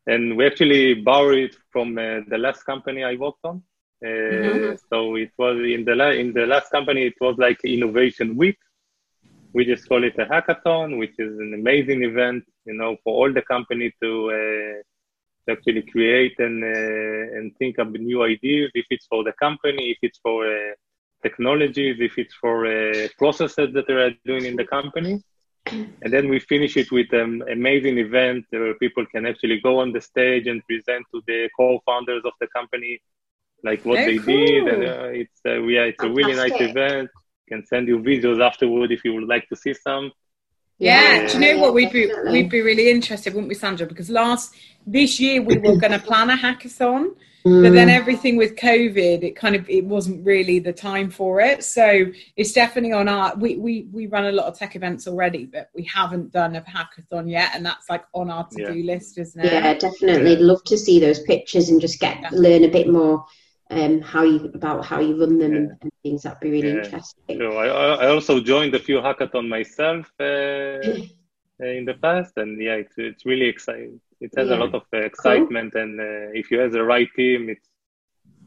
And 0.08 0.38
we 0.38 0.46
actually 0.46 0.96
borrowed 0.96 1.38
it 1.38 1.56
from 1.72 1.98
uh, 1.98 2.22
the 2.28 2.38
last 2.38 2.63
company 2.63 3.04
I 3.04 3.15
worked 3.15 3.44
on. 3.44 3.63
Uh, 4.04 4.08
mm-hmm. 4.08 4.76
So 4.89 5.15
it 5.15 5.32
was 5.38 5.58
in 5.58 5.86
the 5.86 5.96
la- 5.96 6.18
in 6.24 6.34
the 6.34 6.46
last 6.46 6.72
company, 6.72 7.04
it 7.06 7.15
was 7.20 7.36
like 7.38 7.63
innovation 7.63 8.36
week. 8.36 8.58
We 9.54 9.65
just 9.65 9.88
call 9.88 10.04
it 10.04 10.20
a 10.20 10.26
hackathon, 10.26 11.00
which 11.00 11.15
is 11.18 11.39
an 11.39 11.54
amazing 11.54 12.04
event, 12.04 12.44
you 12.65 12.74
know, 12.74 12.98
for 13.04 13.13
all 13.13 13.34
the 13.34 13.41
company 13.41 13.94
to, 14.04 14.30
uh, 14.30 14.78
to 15.46 15.58
actually 15.58 15.84
create 15.84 16.38
and 16.39 16.63
uh, 16.63 17.38
and 17.38 17.56
think 17.58 17.78
of 17.78 17.91
new 17.94 18.24
ideas. 18.24 18.70
If 18.76 18.88
it's 18.89 19.08
for 19.08 19.24
the 19.24 19.34
company, 19.34 19.91
if 19.91 19.98
it's 20.02 20.20
for 20.20 20.46
uh, 20.46 20.74
technologies, 21.24 21.96
if 22.00 22.18
it's 22.18 22.36
for 22.36 22.65
uh, 22.65 23.08
processes 23.18 23.74
that 23.74 23.88
they 23.88 23.94
are 23.94 24.13
doing 24.26 24.46
in 24.46 24.56
the 24.58 24.65
company 24.65 25.24
and 25.67 26.13
then 26.13 26.30
we 26.30 26.39
finish 26.39 26.78
it 26.78 26.91
with 26.91 27.12
an 27.13 27.43
amazing 27.51 27.97
event 27.97 28.45
where 28.49 28.73
people 28.75 29.06
can 29.08 29.25
actually 29.25 29.60
go 29.62 29.80
on 29.80 29.91
the 29.91 30.01
stage 30.01 30.47
and 30.47 30.65
present 30.67 31.06
to 31.13 31.21
the 31.28 31.49
co-founders 31.58 32.23
of 32.25 32.34
the 32.39 32.47
company 32.56 33.01
like 33.63 33.84
what 33.84 33.95
Very 33.95 34.17
they 34.17 34.23
cool. 34.23 34.45
did. 34.45 34.67
And 34.67 34.84
uh, 34.84 35.21
it's 35.21 35.39
uh, 35.45 35.62
yeah 35.63 35.82
it's 35.91 36.04
a 36.04 36.10
really 36.10 36.36
nice 36.36 36.60
event. 36.60 37.10
Can 37.49 37.65
send 37.65 37.88
you 37.88 37.99
videos 37.99 38.43
afterward 38.43 38.91
if 38.91 39.04
you 39.06 39.13
would 39.15 39.28
like 39.28 39.47
to 39.49 39.56
see 39.56 39.73
some. 39.73 40.12
Yeah, 40.78 41.21
yeah. 41.21 41.28
do 41.28 41.34
you 41.34 41.54
know 41.54 41.62
what? 41.62 41.73
We'd 41.73 41.91
be 41.91 42.12
we'd 42.32 42.49
be 42.49 42.62
really 42.62 42.89
interested 42.89 43.34
wouldn't 43.34 43.49
we 43.49 43.56
sandra? 43.56 43.88
Because 43.88 44.10
last 44.10 44.56
this 44.86 45.19
year 45.19 45.41
we 45.41 45.58
were 45.58 45.78
going 45.78 45.93
to 45.93 45.99
plan 45.99 46.30
a 46.30 46.38
hackathon 46.38 47.15
Mm. 47.45 47.62
But 47.62 47.73
then 47.73 47.89
mm. 47.89 47.95
everything 47.95 48.38
with 48.38 48.55
COVID, 48.55 49.21
it 49.21 49.36
kind 49.36 49.55
of 49.55 49.69
it 49.69 49.86
wasn't 49.86 50.25
really 50.25 50.58
the 50.58 50.73
time 50.73 51.12
for 51.12 51.39
it. 51.39 51.63
So 51.63 52.05
it's 52.36 52.53
definitely 52.53 52.91
on 52.93 53.08
our 53.08 53.36
we 53.36 53.58
we 53.58 53.88
we 53.91 54.08
run 54.08 54.25
a 54.25 54.31
lot 54.31 54.47
of 54.47 54.58
tech 54.58 54.75
events 54.75 55.08
already, 55.08 55.45
but 55.45 55.69
we 55.75 55.84
haven't 55.84 56.31
done 56.31 56.55
a 56.55 56.62
hackathon 56.62 57.29
yet, 57.29 57.51
and 57.53 57.63
that's 57.63 57.88
like 57.88 58.03
on 58.13 58.31
our 58.31 58.47
to 58.47 58.65
do 58.65 58.73
yeah. 58.73 58.93
list, 58.93 59.19
isn't 59.19 59.39
it? 59.39 59.53
Yeah, 59.53 59.73
definitely. 59.75 60.38
Love 60.38 60.63
to 60.63 60.77
see 60.77 60.99
those 60.99 61.19
pictures 61.19 61.69
and 61.69 61.79
just 61.79 61.99
get 61.99 62.19
yeah. 62.19 62.29
learn 62.34 62.63
a 62.63 62.69
bit 62.69 62.89
more 62.89 63.25
um 63.71 63.99
how 64.01 64.23
you 64.23 64.51
about 64.53 64.86
how 64.86 64.99
you 64.99 65.19
run 65.19 65.38
them 65.38 65.51
yeah. 65.51 65.58
and, 65.58 65.71
and, 65.81 65.91
things. 66.01 66.23
That'd 66.23 66.39
be 66.39 66.49
really 66.49 66.71
interesting. 66.71 67.38
So 67.38 67.58
I 67.58 68.05
I 68.05 68.08
also 68.08 68.39
joined 68.39 68.73
a 68.73 68.79
few 68.79 68.97
hackathon 68.97 69.47
myself. 69.47 70.12
Uh, 70.19 71.05
in 71.60 71.86
the 71.86 71.93
past 72.01 72.34
and 72.36 72.62
yeah 72.62 72.73
it's, 72.73 72.95
it's 72.97 73.25
really 73.25 73.45
exciting 73.45 73.99
it 74.21 74.32
has 74.38 74.49
yeah. 74.49 74.56
a 74.56 74.58
lot 74.58 74.73
of 74.73 74.84
uh, 74.93 74.97
excitement 74.97 75.73
cool. 75.73 75.82
and 75.82 75.99
uh, 75.99 76.32
if 76.34 76.51
you 76.51 76.60
have 76.60 76.71
the 76.71 76.84
right 76.84 77.10
team 77.15 77.49
it's 77.49 77.67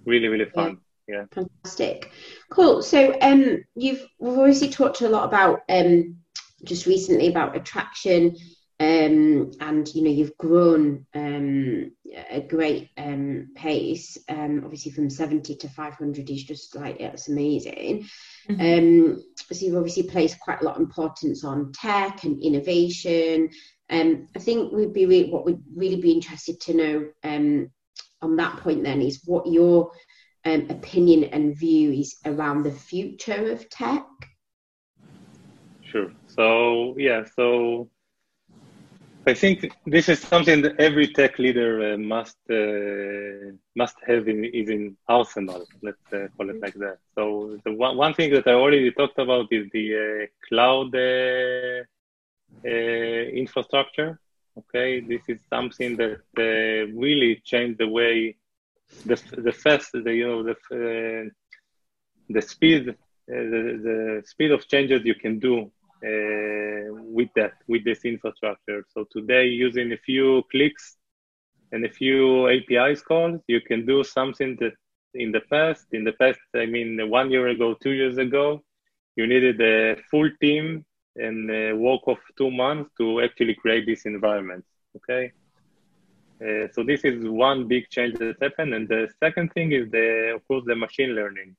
really 0.04 0.28
really 0.28 0.46
fun 0.46 0.78
yeah, 1.06 1.16
yeah. 1.16 1.24
fantastic 1.32 2.10
cool 2.50 2.82
so 2.82 3.16
um 3.20 3.64
you've 3.74 4.04
we've 4.18 4.38
obviously 4.38 4.68
talked 4.68 5.00
a 5.00 5.08
lot 5.08 5.24
about 5.24 5.60
um 5.68 6.16
just 6.64 6.86
recently 6.86 7.28
about 7.28 7.56
attraction 7.56 8.34
um, 8.80 9.50
and 9.60 9.92
you 9.92 10.04
know 10.04 10.10
you've 10.10 10.36
grown 10.38 11.04
um, 11.12 11.90
a 12.30 12.40
great 12.40 12.90
um, 12.96 13.48
pace. 13.56 14.16
Um, 14.28 14.62
obviously, 14.62 14.92
from 14.92 15.10
seventy 15.10 15.56
to 15.56 15.68
five 15.68 15.94
hundred 15.94 16.30
is 16.30 16.44
just 16.44 16.76
like 16.76 17.00
it's 17.00 17.28
amazing. 17.28 18.08
Mm-hmm. 18.48 18.60
Um, 18.60 19.24
so 19.50 19.66
you've 19.66 19.76
obviously 19.76 20.04
placed 20.04 20.38
quite 20.38 20.60
a 20.60 20.64
lot 20.64 20.76
of 20.76 20.82
importance 20.82 21.42
on 21.42 21.72
tech 21.72 22.22
and 22.22 22.40
innovation. 22.40 23.50
Um, 23.90 24.28
I 24.36 24.38
think 24.38 24.72
we'd 24.72 24.92
be 24.92 25.06
really, 25.06 25.30
what 25.30 25.44
would 25.44 25.62
really 25.74 26.00
be 26.00 26.12
interested 26.12 26.60
to 26.62 26.74
know 26.74 27.08
um, 27.24 27.70
on 28.20 28.36
that 28.36 28.58
point 28.58 28.82
then 28.82 29.00
is 29.00 29.22
what 29.24 29.46
your 29.46 29.92
um, 30.44 30.66
opinion 30.70 31.24
and 31.24 31.56
view 31.56 31.92
is 31.92 32.16
around 32.24 32.62
the 32.62 32.72
future 32.72 33.50
of 33.50 33.68
tech. 33.70 34.06
Sure. 35.82 36.12
So 36.26 36.94
yeah. 36.98 37.24
So 37.36 37.88
I 39.26 39.34
think 39.34 39.70
this 39.86 40.08
is 40.08 40.20
something 40.20 40.62
that 40.62 40.78
every 40.78 41.08
tech 41.08 41.38
leader 41.38 41.94
uh, 41.94 41.98
must 41.98 42.38
uh, 42.50 43.52
must 43.74 43.96
have 44.06 44.28
in 44.28 44.44
is 44.44 44.68
in 44.68 44.96
arsenal. 45.08 45.64
Let's 45.82 46.06
uh, 46.12 46.28
call 46.36 46.50
it 46.50 46.60
like 46.62 46.74
that. 46.74 46.98
So 47.14 47.58
the 47.64 47.72
one, 47.72 47.96
one 47.96 48.14
thing 48.14 48.32
that 48.32 48.46
I 48.46 48.52
already 48.52 48.90
talked 48.90 49.18
about 49.18 49.46
is 49.50 49.66
the 49.72 49.86
uh, 49.96 50.26
cloud 50.48 50.94
uh, 50.94 51.84
Uh, 52.64 52.68
infrastructure. 52.68 54.18
Okay, 54.58 55.00
this 55.00 55.22
is 55.28 55.40
something 55.48 55.96
that 55.96 56.20
uh, 56.36 56.92
really 56.98 57.40
changed 57.44 57.78
the 57.78 57.86
way 57.88 58.36
the 59.06 59.16
the 59.36 59.52
fast 59.52 59.92
the 59.92 60.12
you 60.12 60.26
know 60.26 60.42
the 60.42 60.56
uh, 60.72 61.28
the 62.30 62.42
speed 62.42 62.96
the, 63.28 63.78
the 63.86 64.22
speed 64.26 64.50
of 64.50 64.66
changes 64.66 65.04
you 65.04 65.14
can 65.14 65.38
do 65.38 65.70
uh, 66.04 66.92
with 66.92 67.28
that, 67.34 67.54
with 67.66 67.84
this 67.84 68.04
infrastructure. 68.04 68.84
So 68.94 69.06
today, 69.10 69.46
using 69.46 69.92
a 69.92 69.96
few 69.96 70.42
clicks 70.50 70.96
and 71.72 71.84
a 71.84 71.90
few 71.90 72.48
APIs 72.48 73.02
calls, 73.02 73.40
you 73.46 73.60
can 73.60 73.84
do 73.84 74.04
something 74.04 74.56
that 74.60 74.74
in 75.14 75.32
the 75.32 75.40
past, 75.50 75.86
in 75.92 76.04
the 76.04 76.12
past, 76.12 76.40
I 76.54 76.66
mean, 76.66 76.98
one 77.10 77.30
year 77.30 77.48
ago, 77.48 77.74
two 77.74 77.90
years 77.90 78.18
ago, 78.18 78.62
you 79.16 79.26
needed 79.26 79.60
a 79.60 79.96
full 80.10 80.30
team 80.40 80.84
and 81.18 81.50
a 81.50 81.72
work 81.72 82.02
of 82.06 82.18
two 82.36 82.50
months 82.50 82.90
to 82.98 83.20
actually 83.20 83.54
create 83.54 83.86
this 83.86 84.06
environment. 84.06 84.64
Okay. 84.96 85.32
Uh, 86.40 86.68
so 86.72 86.84
this 86.84 87.04
is 87.04 87.26
one 87.26 87.66
big 87.66 87.88
change 87.90 88.16
that 88.18 88.36
happened. 88.40 88.72
And 88.72 88.88
the 88.88 89.08
second 89.18 89.52
thing 89.52 89.72
is 89.72 89.90
the, 89.90 90.34
of 90.36 90.46
course, 90.46 90.64
the 90.66 90.76
machine 90.76 91.14
learning. 91.14 91.56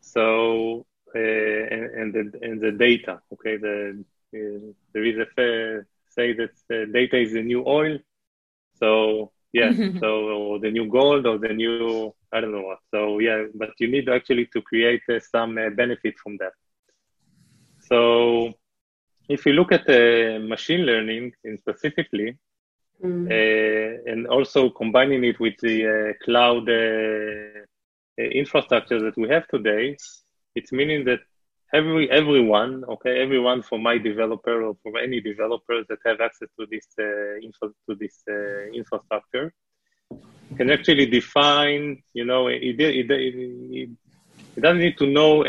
So 0.00 0.86
uh, 1.14 1.18
and, 1.18 1.90
and, 1.98 2.14
the 2.14 2.38
and 2.42 2.60
the 2.60 2.72
data. 2.72 3.20
Okay, 3.32 3.56
the 3.56 4.04
uh, 4.34 4.72
there 4.92 5.04
is 5.04 5.18
a 5.18 5.26
fair 5.34 5.86
say 6.08 6.34
that 6.34 6.50
uh, 6.70 6.90
data 6.92 7.16
is 7.18 7.32
the 7.32 7.42
new 7.42 7.64
oil. 7.66 7.98
So 8.74 9.32
yes, 9.52 9.76
so 10.00 10.58
the 10.60 10.70
new 10.70 10.88
gold 10.88 11.26
or 11.26 11.38
the 11.38 11.54
new 11.54 12.14
I 12.32 12.40
don't 12.40 12.52
know 12.52 12.62
what. 12.62 12.78
So 12.90 13.18
yeah, 13.20 13.44
but 13.54 13.70
you 13.78 13.88
need 13.88 14.08
actually 14.08 14.46
to 14.52 14.62
create 14.62 15.02
uh, 15.08 15.20
some 15.20 15.56
uh, 15.56 15.70
benefit 15.70 16.18
from 16.22 16.36
that. 16.38 16.52
So 17.88 18.52
if 19.28 19.46
you 19.46 19.52
look 19.52 19.72
at 19.72 19.86
the 19.86 20.38
machine 20.46 20.82
learning 20.90 21.32
in 21.44 21.58
specifically, 21.58 22.38
mm. 23.02 23.26
uh, 23.30 24.10
and 24.10 24.26
also 24.26 24.70
combining 24.70 25.24
it 25.24 25.38
with 25.40 25.56
the 25.62 26.14
cloud 26.24 26.68
infrastructure 28.18 29.00
that 29.00 29.16
we 29.16 29.28
have 29.28 29.46
today, 29.48 29.96
it's 30.54 30.72
meaning 30.72 31.04
that 31.04 31.20
every 31.72 32.10
everyone, 32.10 32.84
okay, 32.88 33.20
everyone 33.20 33.62
for 33.62 33.78
my 33.78 33.98
developer 33.98 34.62
or 34.62 34.76
for 34.82 34.98
any 34.98 35.20
developers 35.20 35.86
that 35.88 35.98
have 36.04 36.20
access 36.20 36.48
to 36.58 36.66
this 36.70 36.86
uh, 36.98 37.36
info 37.42 37.72
to 37.88 37.94
this 37.94 38.22
uh, 38.28 38.70
infrastructure 38.72 39.52
can 40.56 40.70
actually 40.70 41.06
define. 41.06 42.02
You 42.14 42.24
know, 42.24 42.48
it, 42.48 42.80
it, 42.80 43.10
it, 43.10 43.90
it 44.56 44.60
doesn't 44.60 44.80
need 44.80 44.98
to 44.98 45.06
know 45.06 45.44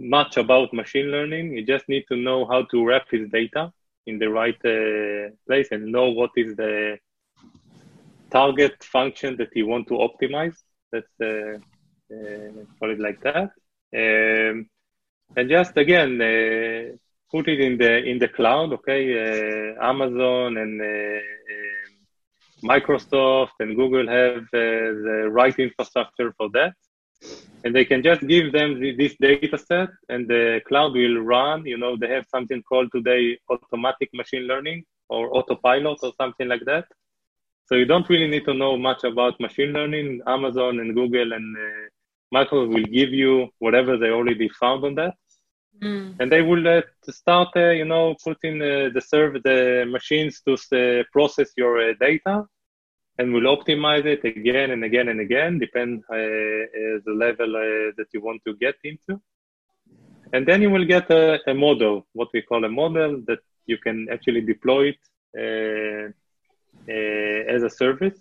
much 0.00 0.36
about 0.38 0.72
machine 0.72 1.06
learning. 1.10 1.52
You 1.52 1.64
just 1.64 1.88
need 1.88 2.04
to 2.08 2.16
know 2.16 2.46
how 2.46 2.62
to 2.70 2.84
wrap 2.84 3.06
his 3.10 3.28
data 3.30 3.72
in 4.06 4.18
the 4.18 4.28
right 4.30 4.58
uh, 4.64 5.30
place 5.46 5.68
and 5.70 5.92
know 5.92 6.10
what 6.10 6.30
is 6.36 6.56
the 6.56 6.98
target 8.30 8.82
function 8.82 9.36
that 9.36 9.50
you 9.54 9.66
want 9.66 9.88
to 9.88 9.94
optimize. 9.94 10.56
Let's 10.92 11.14
uh, 11.20 11.58
uh, 12.14 12.64
call 12.78 12.90
it 12.90 13.00
like 13.00 13.20
that. 13.22 13.50
Um, 13.94 14.66
and 15.36 15.48
just 15.48 15.76
again, 15.76 16.20
uh, 16.20 16.96
put 17.30 17.48
it 17.48 17.60
in 17.60 17.78
the 17.78 18.04
in 18.04 18.18
the 18.18 18.28
cloud. 18.28 18.72
Okay, 18.72 19.02
uh, 19.14 19.84
Amazon 19.84 20.56
and 20.56 20.80
uh, 20.80 21.20
Microsoft 22.64 23.56
and 23.60 23.76
Google 23.76 24.06
have 24.08 24.44
the 24.52 25.28
right 25.30 25.58
infrastructure 25.58 26.32
for 26.36 26.48
that, 26.50 26.74
and 27.64 27.74
they 27.74 27.84
can 27.84 28.02
just 28.02 28.26
give 28.26 28.52
them 28.52 28.80
this 28.80 29.14
data 29.20 29.58
set, 29.58 29.90
and 30.08 30.26
the 30.28 30.60
cloud 30.68 30.92
will 30.94 31.18
run. 31.18 31.66
You 31.66 31.78
know, 31.78 31.96
they 31.96 32.08
have 32.08 32.26
something 32.28 32.62
called 32.62 32.90
today 32.92 33.38
automatic 33.48 34.10
machine 34.14 34.44
learning 34.46 34.84
or 35.08 35.34
autopilot 35.36 35.98
or 36.02 36.12
something 36.20 36.48
like 36.48 36.64
that. 36.66 36.86
So 37.66 37.76
you 37.76 37.84
don't 37.84 38.08
really 38.08 38.26
need 38.28 38.44
to 38.46 38.54
know 38.54 38.76
much 38.76 39.04
about 39.04 39.38
machine 39.40 39.72
learning. 39.72 40.22
Amazon 40.26 40.80
and 40.80 40.94
Google 40.94 41.32
and 41.32 41.56
uh, 41.56 41.88
Michael 42.32 42.66
will 42.66 42.84
give 42.84 43.10
you 43.10 43.48
whatever 43.58 43.96
they 43.96 44.10
already 44.10 44.48
found 44.48 44.84
on 44.84 44.94
that. 44.96 45.14
Mm. 45.82 46.16
And 46.20 46.30
they 46.30 46.42
will 46.42 46.66
uh, 46.66 46.82
start, 47.08 47.48
uh, 47.56 47.70
you 47.70 47.84
know, 47.84 48.14
putting 48.22 48.60
uh, 48.60 48.90
the 48.94 49.00
serve 49.00 49.42
the 49.42 49.86
machines 49.88 50.42
to 50.46 50.52
uh, 50.54 51.04
process 51.12 51.50
your 51.56 51.90
uh, 51.90 51.94
data, 52.00 52.44
and 53.18 53.32
we'll 53.32 53.56
optimize 53.56 54.06
it 54.06 54.24
again 54.24 54.70
and 54.70 54.84
again 54.84 55.08
and 55.08 55.20
again, 55.20 55.58
depend 55.58 56.02
uh, 56.10 56.14
the 57.06 57.14
level 57.14 57.52
that 57.96 58.06
you 58.12 58.20
want 58.20 58.40
to 58.46 58.54
get 58.54 58.76
into. 58.84 59.20
And 60.32 60.46
then 60.46 60.62
you 60.62 60.70
will 60.70 60.84
get 60.84 61.10
a, 61.10 61.40
a, 61.50 61.54
model, 61.54 62.06
what 62.12 62.28
we 62.32 62.40
call 62.42 62.64
a 62.64 62.68
model, 62.68 63.20
that 63.26 63.40
you 63.66 63.78
can 63.78 64.08
actually 64.10 64.42
deploy 64.42 64.92
it 64.92 66.14
as 66.88 67.62
a 67.62 67.70
service, 67.70 68.18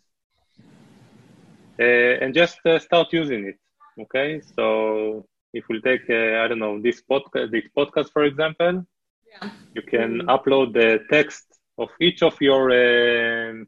and 1.77 2.33
just 2.33 2.57
start 2.79 3.13
using 3.13 3.45
it. 3.47 3.59
Okay, 4.01 4.41
so 4.55 5.25
if 5.53 5.65
we 5.69 5.81
take 5.81 6.09
uh, 6.09 6.41
I 6.43 6.47
don't 6.47 6.59
know 6.59 6.81
this 6.81 7.01
podcast, 7.09 7.51
this 7.51 7.65
podcast 7.77 8.11
for 8.11 8.23
example, 8.23 8.85
yeah. 9.27 9.49
you 9.75 9.81
can 9.81 10.19
mm-hmm. 10.19 10.29
upload 10.29 10.73
the 10.73 10.99
text 11.09 11.45
of 11.77 11.89
each 11.99 12.21
of 12.23 12.35
your 12.39 12.71
uh, 12.71 13.63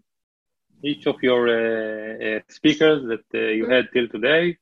each 0.84 1.06
of 1.08 1.15
your 1.22 1.48
uh, 1.48 2.38
uh, 2.38 2.39
speakers 2.50 3.08
that 3.08 3.26
uh, 3.34 3.52
you 3.60 3.67
had 3.70 3.88
till 3.94 4.08
today. 4.08 4.58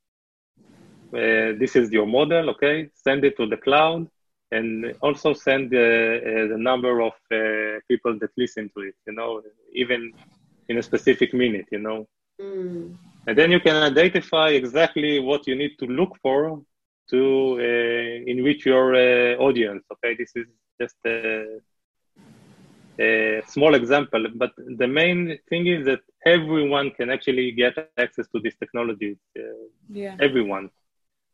Uh, 1.12 1.58
this 1.60 1.76
is 1.76 1.92
your 1.92 2.06
model, 2.06 2.50
okay? 2.52 2.90
Send 2.94 3.24
it 3.24 3.36
to 3.38 3.48
the 3.48 3.58
cloud 3.58 4.08
and 4.52 4.94
also 5.02 5.34
send 5.34 5.72
the 5.72 6.56
number 6.58 7.02
of 7.02 7.14
people 7.88 8.18
that 8.20 8.32
listen 8.38 8.70
to 8.76 8.82
it, 8.82 8.96
you 9.06 9.14
know, 9.14 9.42
even 9.74 10.12
in 10.68 10.78
a 10.78 10.84
specific 10.84 11.34
minute, 11.34 11.68
you 11.72 11.80
know. 11.80 12.08
Mm. 12.42 12.96
And 13.28 13.38
then 13.38 13.52
you 13.52 13.60
can 13.60 13.76
identify 13.76 14.50
exactly 14.50 15.20
what 15.20 15.46
you 15.48 15.56
need 15.56 15.78
to 15.80 15.86
look 15.86 16.18
for 16.22 16.62
to 17.10 17.58
uh, 17.60 18.32
enrich 18.32 18.66
your 18.66 18.96
uh, 18.96 19.36
audience. 19.38 19.84
Okay, 19.92 20.16
this 20.16 20.32
is 20.36 20.46
just 20.80 20.96
a, 23.00 23.42
small 23.48 23.74
example, 23.76 24.26
but 24.36 24.52
the 24.58 24.88
main 24.88 25.38
thing 25.50 25.68
is 25.68 25.86
that 25.86 26.02
everyone 26.26 26.92
can 26.92 27.10
actually 27.10 27.52
get 27.52 27.74
access 27.98 28.28
to 28.34 28.40
this 28.40 28.56
technology. 28.58 29.18
Uh, 29.38 29.42
yeah. 29.90 30.16
Everyone, 30.20 30.70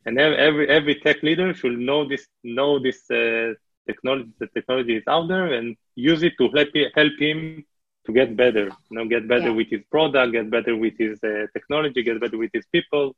and 0.06 0.20
every 0.20 0.68
every 0.70 0.96
tech 0.96 1.24
leader 1.24 1.54
should 1.54 1.78
know 1.78 2.08
this 2.08 2.28
know 2.44 2.80
this 2.80 3.00
uh, 3.12 3.54
technology. 3.88 4.32
The 4.40 4.48
technology 4.48 4.96
is 4.98 5.04
out 5.08 5.28
there 5.28 5.54
and 5.54 5.76
use 5.96 6.22
it 6.24 6.34
to 6.40 6.50
help 6.56 6.70
help 6.96 7.14
him 7.20 7.66
to 8.06 8.12
get 8.14 8.36
better. 8.36 8.66
You 8.90 8.94
know, 8.98 9.06
get 9.06 9.28
better 9.28 9.50
yeah. 9.50 9.60
with 9.60 9.70
his 9.70 9.84
product, 9.90 10.34
get 10.34 10.50
better 10.50 10.76
with 10.76 10.96
his 10.98 11.24
uh, 11.24 11.48
technology, 11.54 12.04
get 12.04 12.20
better 12.22 12.38
with 12.38 12.52
his 12.54 12.66
people 12.72 13.16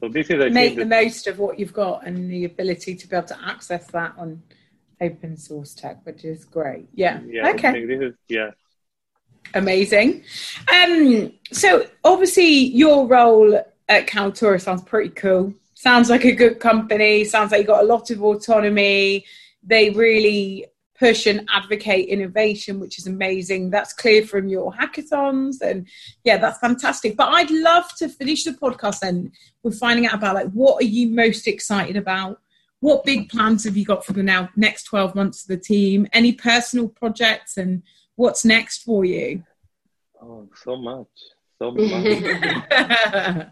so 0.00 0.08
this 0.08 0.30
is 0.30 0.40
I 0.40 0.48
make 0.48 0.76
the 0.76 0.84
most 0.84 1.26
of 1.26 1.38
what 1.38 1.58
you've 1.58 1.72
got 1.72 2.06
and 2.06 2.30
the 2.30 2.44
ability 2.44 2.94
to 2.94 3.08
be 3.08 3.16
able 3.16 3.28
to 3.28 3.44
access 3.44 3.86
that 3.88 4.14
on 4.16 4.42
open 5.00 5.36
source 5.36 5.74
tech, 5.74 6.04
which 6.04 6.24
is 6.24 6.44
great. 6.44 6.88
Yeah. 6.94 7.20
Yeah. 7.26 7.50
Okay. 7.50 7.84
This 7.84 8.00
is 8.00 8.14
yeah. 8.28 8.50
Amazing. 9.54 10.24
Um, 10.72 11.32
so 11.52 11.86
obviously 12.04 12.48
your 12.48 13.06
role 13.06 13.54
at 13.88 14.06
Kaltura 14.06 14.60
sounds 14.60 14.82
pretty 14.82 15.10
cool. 15.10 15.54
Sounds 15.74 16.10
like 16.10 16.24
a 16.24 16.32
good 16.32 16.60
company. 16.60 17.24
Sounds 17.24 17.52
like 17.52 17.62
you 17.62 17.66
got 17.66 17.84
a 17.84 17.86
lot 17.86 18.10
of 18.10 18.22
autonomy. 18.22 19.24
They 19.62 19.90
really 19.90 20.66
push 20.98 21.26
and 21.26 21.48
advocate 21.54 22.08
innovation, 22.08 22.80
which 22.80 22.98
is 22.98 23.06
amazing. 23.06 23.70
That's 23.70 23.92
clear 23.92 24.26
from 24.26 24.48
your 24.48 24.72
hackathons, 24.72 25.60
and 25.60 25.86
yeah, 26.24 26.36
that's 26.38 26.58
fantastic. 26.58 27.16
But 27.16 27.28
I'd 27.28 27.50
love 27.50 27.88
to 27.98 28.08
finish 28.08 28.44
the 28.44 28.52
podcast 28.52 29.00
then 29.00 29.32
with 29.62 29.78
finding 29.78 30.06
out 30.06 30.14
about 30.14 30.34
like 30.34 30.50
what 30.50 30.82
are 30.82 30.86
you 30.86 31.08
most 31.08 31.46
excited 31.46 31.96
about? 31.96 32.40
What 32.80 33.04
big 33.04 33.28
plans 33.28 33.64
have 33.64 33.76
you 33.76 33.84
got 33.84 34.04
for 34.04 34.12
the 34.12 34.22
now 34.22 34.50
next 34.56 34.84
twelve 34.84 35.14
months 35.14 35.42
of 35.42 35.48
the 35.48 35.56
team? 35.56 36.06
Any 36.12 36.32
personal 36.32 36.88
projects, 36.88 37.56
and 37.56 37.82
what's 38.16 38.44
next 38.44 38.82
for 38.84 39.04
you? 39.04 39.42
Oh, 40.22 40.48
so 40.64 40.76
much, 40.76 41.06
so 41.58 41.72
much. 41.72 41.88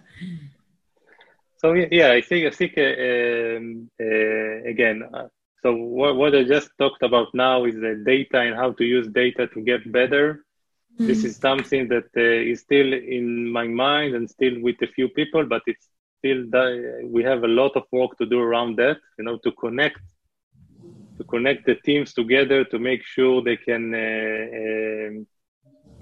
so 1.58 1.72
yeah, 1.72 2.12
I 2.12 2.20
think 2.20 2.46
I 2.46 2.50
think 2.50 2.78
uh, 2.78 3.56
um, 3.56 3.90
uh, 4.00 4.68
again. 4.68 5.02
Uh, 5.12 5.28
so 5.62 5.74
what, 5.74 6.14
what 6.14 6.34
I 6.34 6.44
just 6.44 6.70
talked 6.78 7.02
about 7.02 7.34
now 7.34 7.64
is 7.64 7.74
the 7.74 8.00
data 8.06 8.38
and 8.38 8.54
how 8.54 8.70
to 8.72 8.84
use 8.84 9.08
data 9.08 9.48
to 9.48 9.60
get 9.60 9.90
better. 9.90 10.44
Mm-hmm. 10.94 11.06
This 11.08 11.24
is 11.24 11.36
something 11.36 11.88
that 11.88 12.08
uh, 12.16 12.20
is 12.20 12.60
still 12.60 12.92
in 12.92 13.50
my 13.50 13.66
mind 13.66 14.14
and 14.14 14.30
still 14.30 14.60
with 14.60 14.76
a 14.82 14.86
few 14.86 15.08
people, 15.08 15.44
but 15.44 15.62
it's 15.66 15.88
still 16.26 17.10
we 17.10 17.22
have 17.22 17.44
a 17.44 17.48
lot 17.48 17.76
of 17.76 17.84
work 17.92 18.16
to 18.18 18.26
do 18.26 18.40
around 18.40 18.76
that. 18.76 18.98
You 19.18 19.24
know, 19.24 19.38
to 19.38 19.52
connect 19.52 20.00
to 21.18 21.24
connect 21.24 21.66
the 21.66 21.76
teams 21.76 22.12
together 22.12 22.64
to 22.64 22.78
make 22.78 23.02
sure 23.04 23.42
they 23.42 23.56
can 23.56 23.94
uh, 23.94 24.44
uh, 24.60 25.10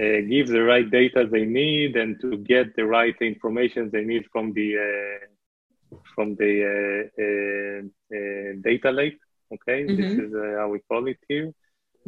uh 0.03 0.21
give 0.33 0.49
the 0.49 0.63
right 0.63 0.91
data 0.91 1.27
they 1.31 1.45
need 1.45 1.97
and 1.97 2.21
to 2.21 2.37
get 2.39 2.75
the 2.77 2.85
right 2.85 3.17
information 3.21 3.91
they 3.91 4.05
need 4.05 4.25
from 4.33 4.53
the 4.53 4.69
uh, 4.77 5.97
from 6.15 6.35
the 6.37 6.53
uh, 7.23 7.81
data 8.63 8.91
lake. 8.91 9.19
Okay, 9.55 9.85
mm-hmm. 9.85 9.97
this 9.97 10.13
is 10.19 10.35
uh, 10.35 10.59
how 10.59 10.69
we 10.69 10.81
call 10.81 11.07
it 11.07 11.19
here. 11.29 11.53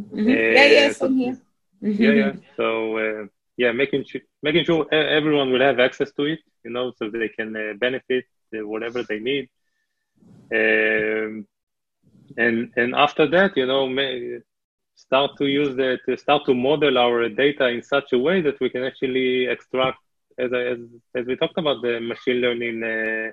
Mm-hmm. 0.01 0.29
yeah, 0.29 0.67
yeah, 0.67 0.93
so, 0.93 1.09
here. 1.09 1.39
Mm-hmm. 1.83 2.03
Yeah, 2.03 2.13
yeah. 2.13 2.33
So 2.57 2.97
uh, 2.99 3.27
yeah, 3.57 3.73
making 3.73 4.05
sure 4.05 4.21
making 4.43 4.65
sure 4.65 4.87
everyone 4.93 5.51
will 5.53 5.61
have 5.61 5.81
access 5.81 6.13
to 6.13 6.25
it, 6.25 6.41
you 6.65 6.71
know, 6.71 6.93
so 6.97 7.11
they 7.11 7.29
can 7.29 7.57
uh, 7.57 7.73
benefit 7.79 8.25
uh, 8.55 8.67
whatever 8.67 9.03
they 9.03 9.19
need. 9.19 9.49
Um, 10.53 11.47
and 12.37 12.73
and 12.77 12.95
after 12.95 13.27
that, 13.29 13.57
you 13.57 13.67
know, 13.67 13.89
may, 13.89 14.39
start 14.95 15.37
to 15.39 15.47
use 15.47 15.77
the 15.77 15.99
to 16.07 16.17
start 16.17 16.45
to 16.47 16.55
model 16.55 16.99
our 16.99 17.29
data 17.29 17.69
in 17.69 17.83
such 17.83 18.13
a 18.13 18.19
way 18.19 18.41
that 18.41 18.59
we 18.61 18.71
can 18.71 18.83
actually 18.85 19.47
extract, 19.47 19.99
as 20.39 20.53
I, 20.53 20.63
as, 20.75 20.79
as 21.15 21.27
we 21.27 21.37
talked 21.37 21.59
about 21.59 21.83
the 21.83 22.01
machine 22.01 22.41
learning 22.41 22.83
uh, 22.83 23.31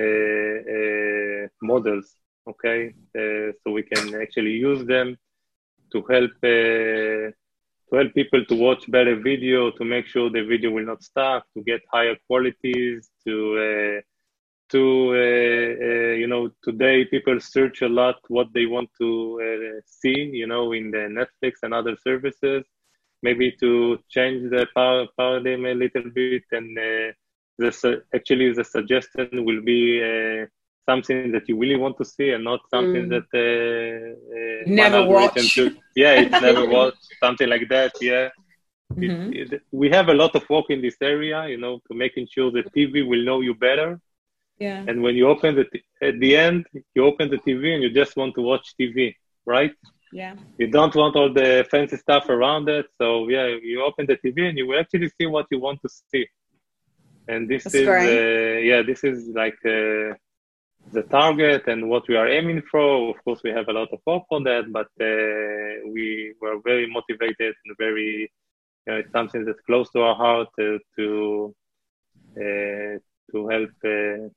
uh, 0.00 1.48
models 1.62 2.14
okay? 2.48 2.94
Uh, 3.16 3.52
so 3.60 3.72
we 3.72 3.82
can 3.82 4.14
actually 4.20 4.52
use 4.52 4.84
them 4.86 5.16
to 5.92 5.98
help 6.10 6.32
uh, 6.42 7.30
to 7.90 7.96
help 7.96 8.14
people 8.14 8.44
to 8.44 8.54
watch 8.54 8.90
better 8.90 9.16
video, 9.16 9.70
to 9.70 9.84
make 9.84 10.06
sure 10.06 10.30
the 10.30 10.42
video 10.42 10.70
will 10.70 10.84
not 10.84 11.02
stuck, 11.02 11.44
to 11.54 11.62
get 11.62 11.80
higher 11.92 12.16
qualities, 12.26 13.10
to 13.26 13.34
uh, 13.58 14.00
to 14.70 15.10
uh, 15.12 15.84
uh, 15.86 16.14
you 16.14 16.26
know 16.26 16.50
today 16.62 17.04
people 17.06 17.40
search 17.40 17.80
a 17.82 17.88
lot 17.88 18.16
what 18.28 18.48
they 18.52 18.66
want 18.66 18.90
to 19.00 19.40
uh, 19.42 19.80
see 19.86 20.30
you 20.40 20.46
know 20.46 20.72
in 20.72 20.90
the 20.90 21.08
netflix 21.18 21.54
and 21.62 21.72
other 21.72 21.96
services. 21.96 22.64
Maybe 23.22 23.50
to 23.58 23.98
change 24.08 24.50
the 24.50 24.66
power 24.76 25.06
paradigm 25.18 25.66
a 25.66 25.74
little 25.74 26.08
bit 26.14 26.44
and 26.52 26.76
the, 26.76 28.02
actually 28.14 28.52
the 28.52 28.62
suggestion 28.62 29.44
will 29.44 29.60
be 29.60 30.00
something 30.88 31.32
that 31.34 31.44
you 31.48 31.56
really 31.62 31.78
want 31.84 31.96
to 31.98 32.04
see 32.14 32.30
and 32.34 32.42
not 32.50 32.60
something 32.74 33.04
mm. 33.06 33.12
that 33.14 33.28
uh, 33.44 33.48
uh, 34.36 34.60
never 34.82 35.00
watch. 35.14 35.54
Took. 35.54 35.74
Yeah, 36.02 36.14
it's 36.22 36.40
never 36.48 36.64
watch 36.76 36.98
something 37.24 37.48
like 37.54 37.66
that. 37.74 37.92
Yeah. 38.00 38.28
Mm-hmm. 38.94 39.32
It, 39.40 39.52
it, 39.54 39.62
we 39.70 39.86
have 39.96 40.08
a 40.08 40.16
lot 40.22 40.32
of 40.38 40.48
work 40.54 40.66
in 40.70 40.80
this 40.86 40.98
area, 41.14 41.38
you 41.52 41.58
know, 41.62 41.74
to 41.86 41.92
making 42.04 42.26
sure 42.34 42.50
that 42.56 42.72
TV 42.76 43.06
will 43.10 43.24
know 43.28 43.40
you 43.48 43.54
better. 43.68 43.90
Yeah. 44.58 44.84
And 44.88 45.02
when 45.04 45.14
you 45.14 45.28
open 45.28 45.50
the 45.60 45.66
t- 45.72 45.84
at 46.08 46.18
the 46.22 46.36
end, 46.46 46.66
you 46.94 47.04
open 47.10 47.26
the 47.34 47.40
TV 47.46 47.74
and 47.74 47.82
you 47.84 47.90
just 48.02 48.16
want 48.16 48.34
to 48.36 48.42
watch 48.50 48.66
TV, 48.80 49.14
right? 49.46 49.74
Yeah. 50.12 50.34
You 50.60 50.68
don't 50.68 50.94
want 51.00 51.16
all 51.16 51.32
the 51.32 51.66
fancy 51.70 51.96
stuff 51.96 52.28
around 52.28 52.68
it. 52.68 52.86
So 53.00 53.28
yeah, 53.28 53.46
you 53.70 53.82
open 53.88 54.06
the 54.06 54.16
TV 54.24 54.48
and 54.48 54.56
you 54.58 54.66
will 54.68 54.80
actually 54.80 55.10
see 55.16 55.26
what 55.26 55.46
you 55.50 55.60
want 55.60 55.80
to 55.82 55.88
see. 56.10 56.26
And 57.28 57.48
this 57.48 57.64
That's 57.64 57.74
is 57.74 57.88
uh, 57.88 58.58
yeah, 58.70 58.80
this 58.90 59.04
is 59.04 59.28
like 59.42 59.58
uh, 59.66 60.14
the 60.92 61.02
target 61.02 61.66
and 61.66 61.88
what 61.88 62.08
we 62.08 62.16
are 62.16 62.28
aiming 62.28 62.62
for. 62.70 63.10
Of 63.10 63.24
course, 63.24 63.40
we 63.42 63.50
have 63.50 63.68
a 63.68 63.72
lot 63.72 63.88
of 63.92 64.00
work 64.06 64.24
on 64.30 64.44
that, 64.44 64.72
but 64.72 64.88
uh, 65.00 65.88
we 65.90 66.34
were 66.40 66.60
very 66.64 66.86
motivated 66.90 67.54
and 67.64 67.76
very, 67.78 68.30
you 68.86 68.92
know, 68.92 68.98
it's 68.98 69.12
something 69.12 69.44
that's 69.44 69.60
close 69.62 69.90
to 69.90 70.00
our 70.02 70.14
heart 70.14 70.48
uh, 70.60 70.78
to 70.96 71.54
uh, 72.36 72.98
to 73.30 73.48
help 73.48 73.70
uh, 73.84 74.28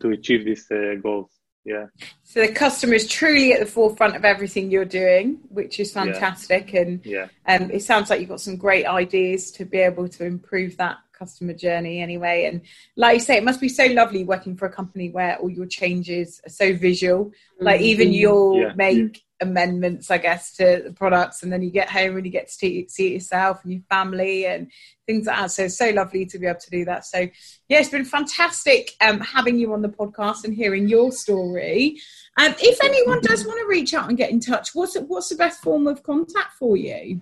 to 0.00 0.10
achieve 0.10 0.44
these 0.44 0.70
uh, 0.70 0.94
goals. 1.02 1.30
Yeah. 1.64 1.86
So 2.22 2.40
the 2.40 2.52
customer 2.52 2.94
is 2.94 3.06
truly 3.06 3.52
at 3.52 3.60
the 3.60 3.66
forefront 3.66 4.16
of 4.16 4.24
everything 4.24 4.70
you're 4.70 4.86
doing, 4.86 5.40
which 5.50 5.80
is 5.80 5.92
fantastic. 5.92 6.72
Yeah. 6.72 6.80
And 6.80 7.00
yeah. 7.04 7.26
Um, 7.46 7.70
it 7.70 7.82
sounds 7.82 8.08
like 8.08 8.20
you've 8.20 8.30
got 8.30 8.40
some 8.40 8.56
great 8.56 8.86
ideas 8.86 9.50
to 9.52 9.66
be 9.66 9.78
able 9.78 10.08
to 10.08 10.24
improve 10.24 10.78
that 10.78 10.96
customer 11.18 11.54
journey 11.54 12.00
anyway. 12.00 12.44
And 12.44 12.62
like 12.96 13.14
you 13.14 13.20
say, 13.20 13.36
it 13.36 13.44
must 13.44 13.60
be 13.60 13.68
so 13.68 13.86
lovely 13.86 14.24
working 14.24 14.56
for 14.56 14.66
a 14.66 14.72
company 14.72 15.10
where 15.10 15.36
all 15.38 15.50
your 15.50 15.66
changes 15.66 16.40
are 16.46 16.50
so 16.50 16.74
visual. 16.74 17.32
Like 17.60 17.80
even 17.80 18.08
mm-hmm. 18.08 18.14
you'll 18.14 18.60
yeah. 18.60 18.72
make 18.76 19.24
amendments, 19.40 20.10
I 20.10 20.18
guess, 20.18 20.54
to 20.56 20.82
the 20.84 20.92
products, 20.92 21.42
and 21.42 21.52
then 21.52 21.62
you 21.62 21.70
get 21.70 21.90
home 21.90 22.16
and 22.16 22.26
you 22.26 22.32
get 22.32 22.48
to 22.48 22.52
see 22.52 22.78
it 22.80 22.98
yourself 22.98 23.62
and 23.62 23.72
your 23.72 23.82
family 23.88 24.46
and 24.46 24.70
things 25.06 25.26
like 25.26 25.36
that. 25.36 25.50
So 25.50 25.64
it's 25.64 25.78
so 25.78 25.90
lovely 25.90 26.26
to 26.26 26.38
be 26.38 26.46
able 26.46 26.60
to 26.60 26.70
do 26.70 26.84
that. 26.86 27.06
So 27.06 27.28
yeah, 27.68 27.80
it's 27.80 27.88
been 27.88 28.04
fantastic 28.04 28.92
um, 29.00 29.20
having 29.20 29.58
you 29.58 29.72
on 29.72 29.82
the 29.82 29.88
podcast 29.88 30.44
and 30.44 30.54
hearing 30.54 30.88
your 30.88 31.12
story. 31.12 31.98
Um, 32.36 32.54
if 32.58 32.82
anyone 32.82 33.20
does 33.22 33.46
want 33.46 33.60
to 33.60 33.66
reach 33.68 33.94
out 33.94 34.08
and 34.08 34.16
get 34.16 34.30
in 34.30 34.40
touch, 34.40 34.70
what's 34.74 34.96
what's 34.96 35.28
the 35.28 35.36
best 35.36 35.62
form 35.62 35.86
of 35.86 36.02
contact 36.02 36.54
for 36.58 36.76
you? 36.76 37.20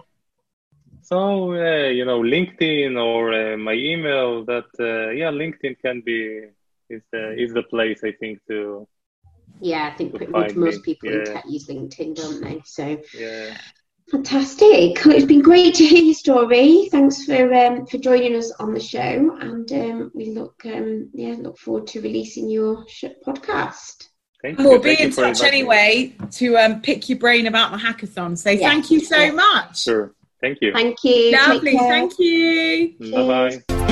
So 1.06 1.52
uh, 1.52 1.86
you 1.86 2.04
know, 2.04 2.20
LinkedIn 2.20 3.00
or 3.00 3.32
uh, 3.32 3.56
my 3.56 3.74
email. 3.74 4.44
That 4.44 4.66
uh, 4.80 5.10
yeah, 5.10 5.30
LinkedIn 5.30 5.80
can 5.80 6.00
be 6.00 6.42
is 6.90 7.02
the 7.12 7.40
is 7.40 7.52
the 7.52 7.62
place 7.62 8.00
I 8.02 8.10
think 8.12 8.40
to. 8.48 8.88
Yeah, 9.60 9.90
I 9.92 9.96
think 9.96 10.16
pretty 10.16 10.32
much 10.32 10.54
most 10.56 10.82
people 10.82 11.08
yeah. 11.08 11.18
In 11.18 11.24
tech 11.26 11.44
use 11.48 11.66
LinkedIn, 11.68 12.16
don't 12.16 12.42
they? 12.42 12.60
So 12.64 13.00
yeah. 13.16 13.56
Fantastic! 14.10 15.04
Well, 15.04 15.16
it's 15.16 15.24
been 15.24 15.42
great 15.42 15.74
to 15.76 15.84
hear 15.84 16.02
your 16.02 16.14
story. 16.14 16.88
Thanks 16.92 17.24
for 17.24 17.52
um, 17.54 17.86
for 17.86 17.98
joining 17.98 18.36
us 18.36 18.52
on 18.60 18.72
the 18.72 18.80
show, 18.80 19.36
and 19.40 19.70
um, 19.72 20.12
we 20.14 20.30
look 20.30 20.62
um, 20.64 21.10
yeah 21.12 21.34
look 21.38 21.58
forward 21.58 21.88
to 21.88 22.00
releasing 22.00 22.48
your 22.48 22.84
podcast. 23.26 24.08
Thank 24.42 24.58
we'll 24.58 24.80
be 24.80 25.00
in 25.00 25.10
touch 25.10 25.42
anyway 25.42 26.14
to 26.32 26.56
um, 26.56 26.82
pick 26.82 27.08
your 27.08 27.18
brain 27.18 27.46
about 27.46 27.72
the 27.72 27.78
hackathon. 27.78 28.38
So 28.38 28.50
yeah. 28.50 28.68
thank 28.68 28.92
you 28.92 29.00
so 29.00 29.32
much. 29.32 29.82
Sure. 29.82 30.14
Thank 30.40 30.58
you. 30.60 30.72
Thank 30.72 31.02
you. 31.04 31.32
Lovely. 31.32 31.76
Thank 31.76 32.18
you. 32.18 32.94
Bye 33.12 33.60
bye. 33.68 33.85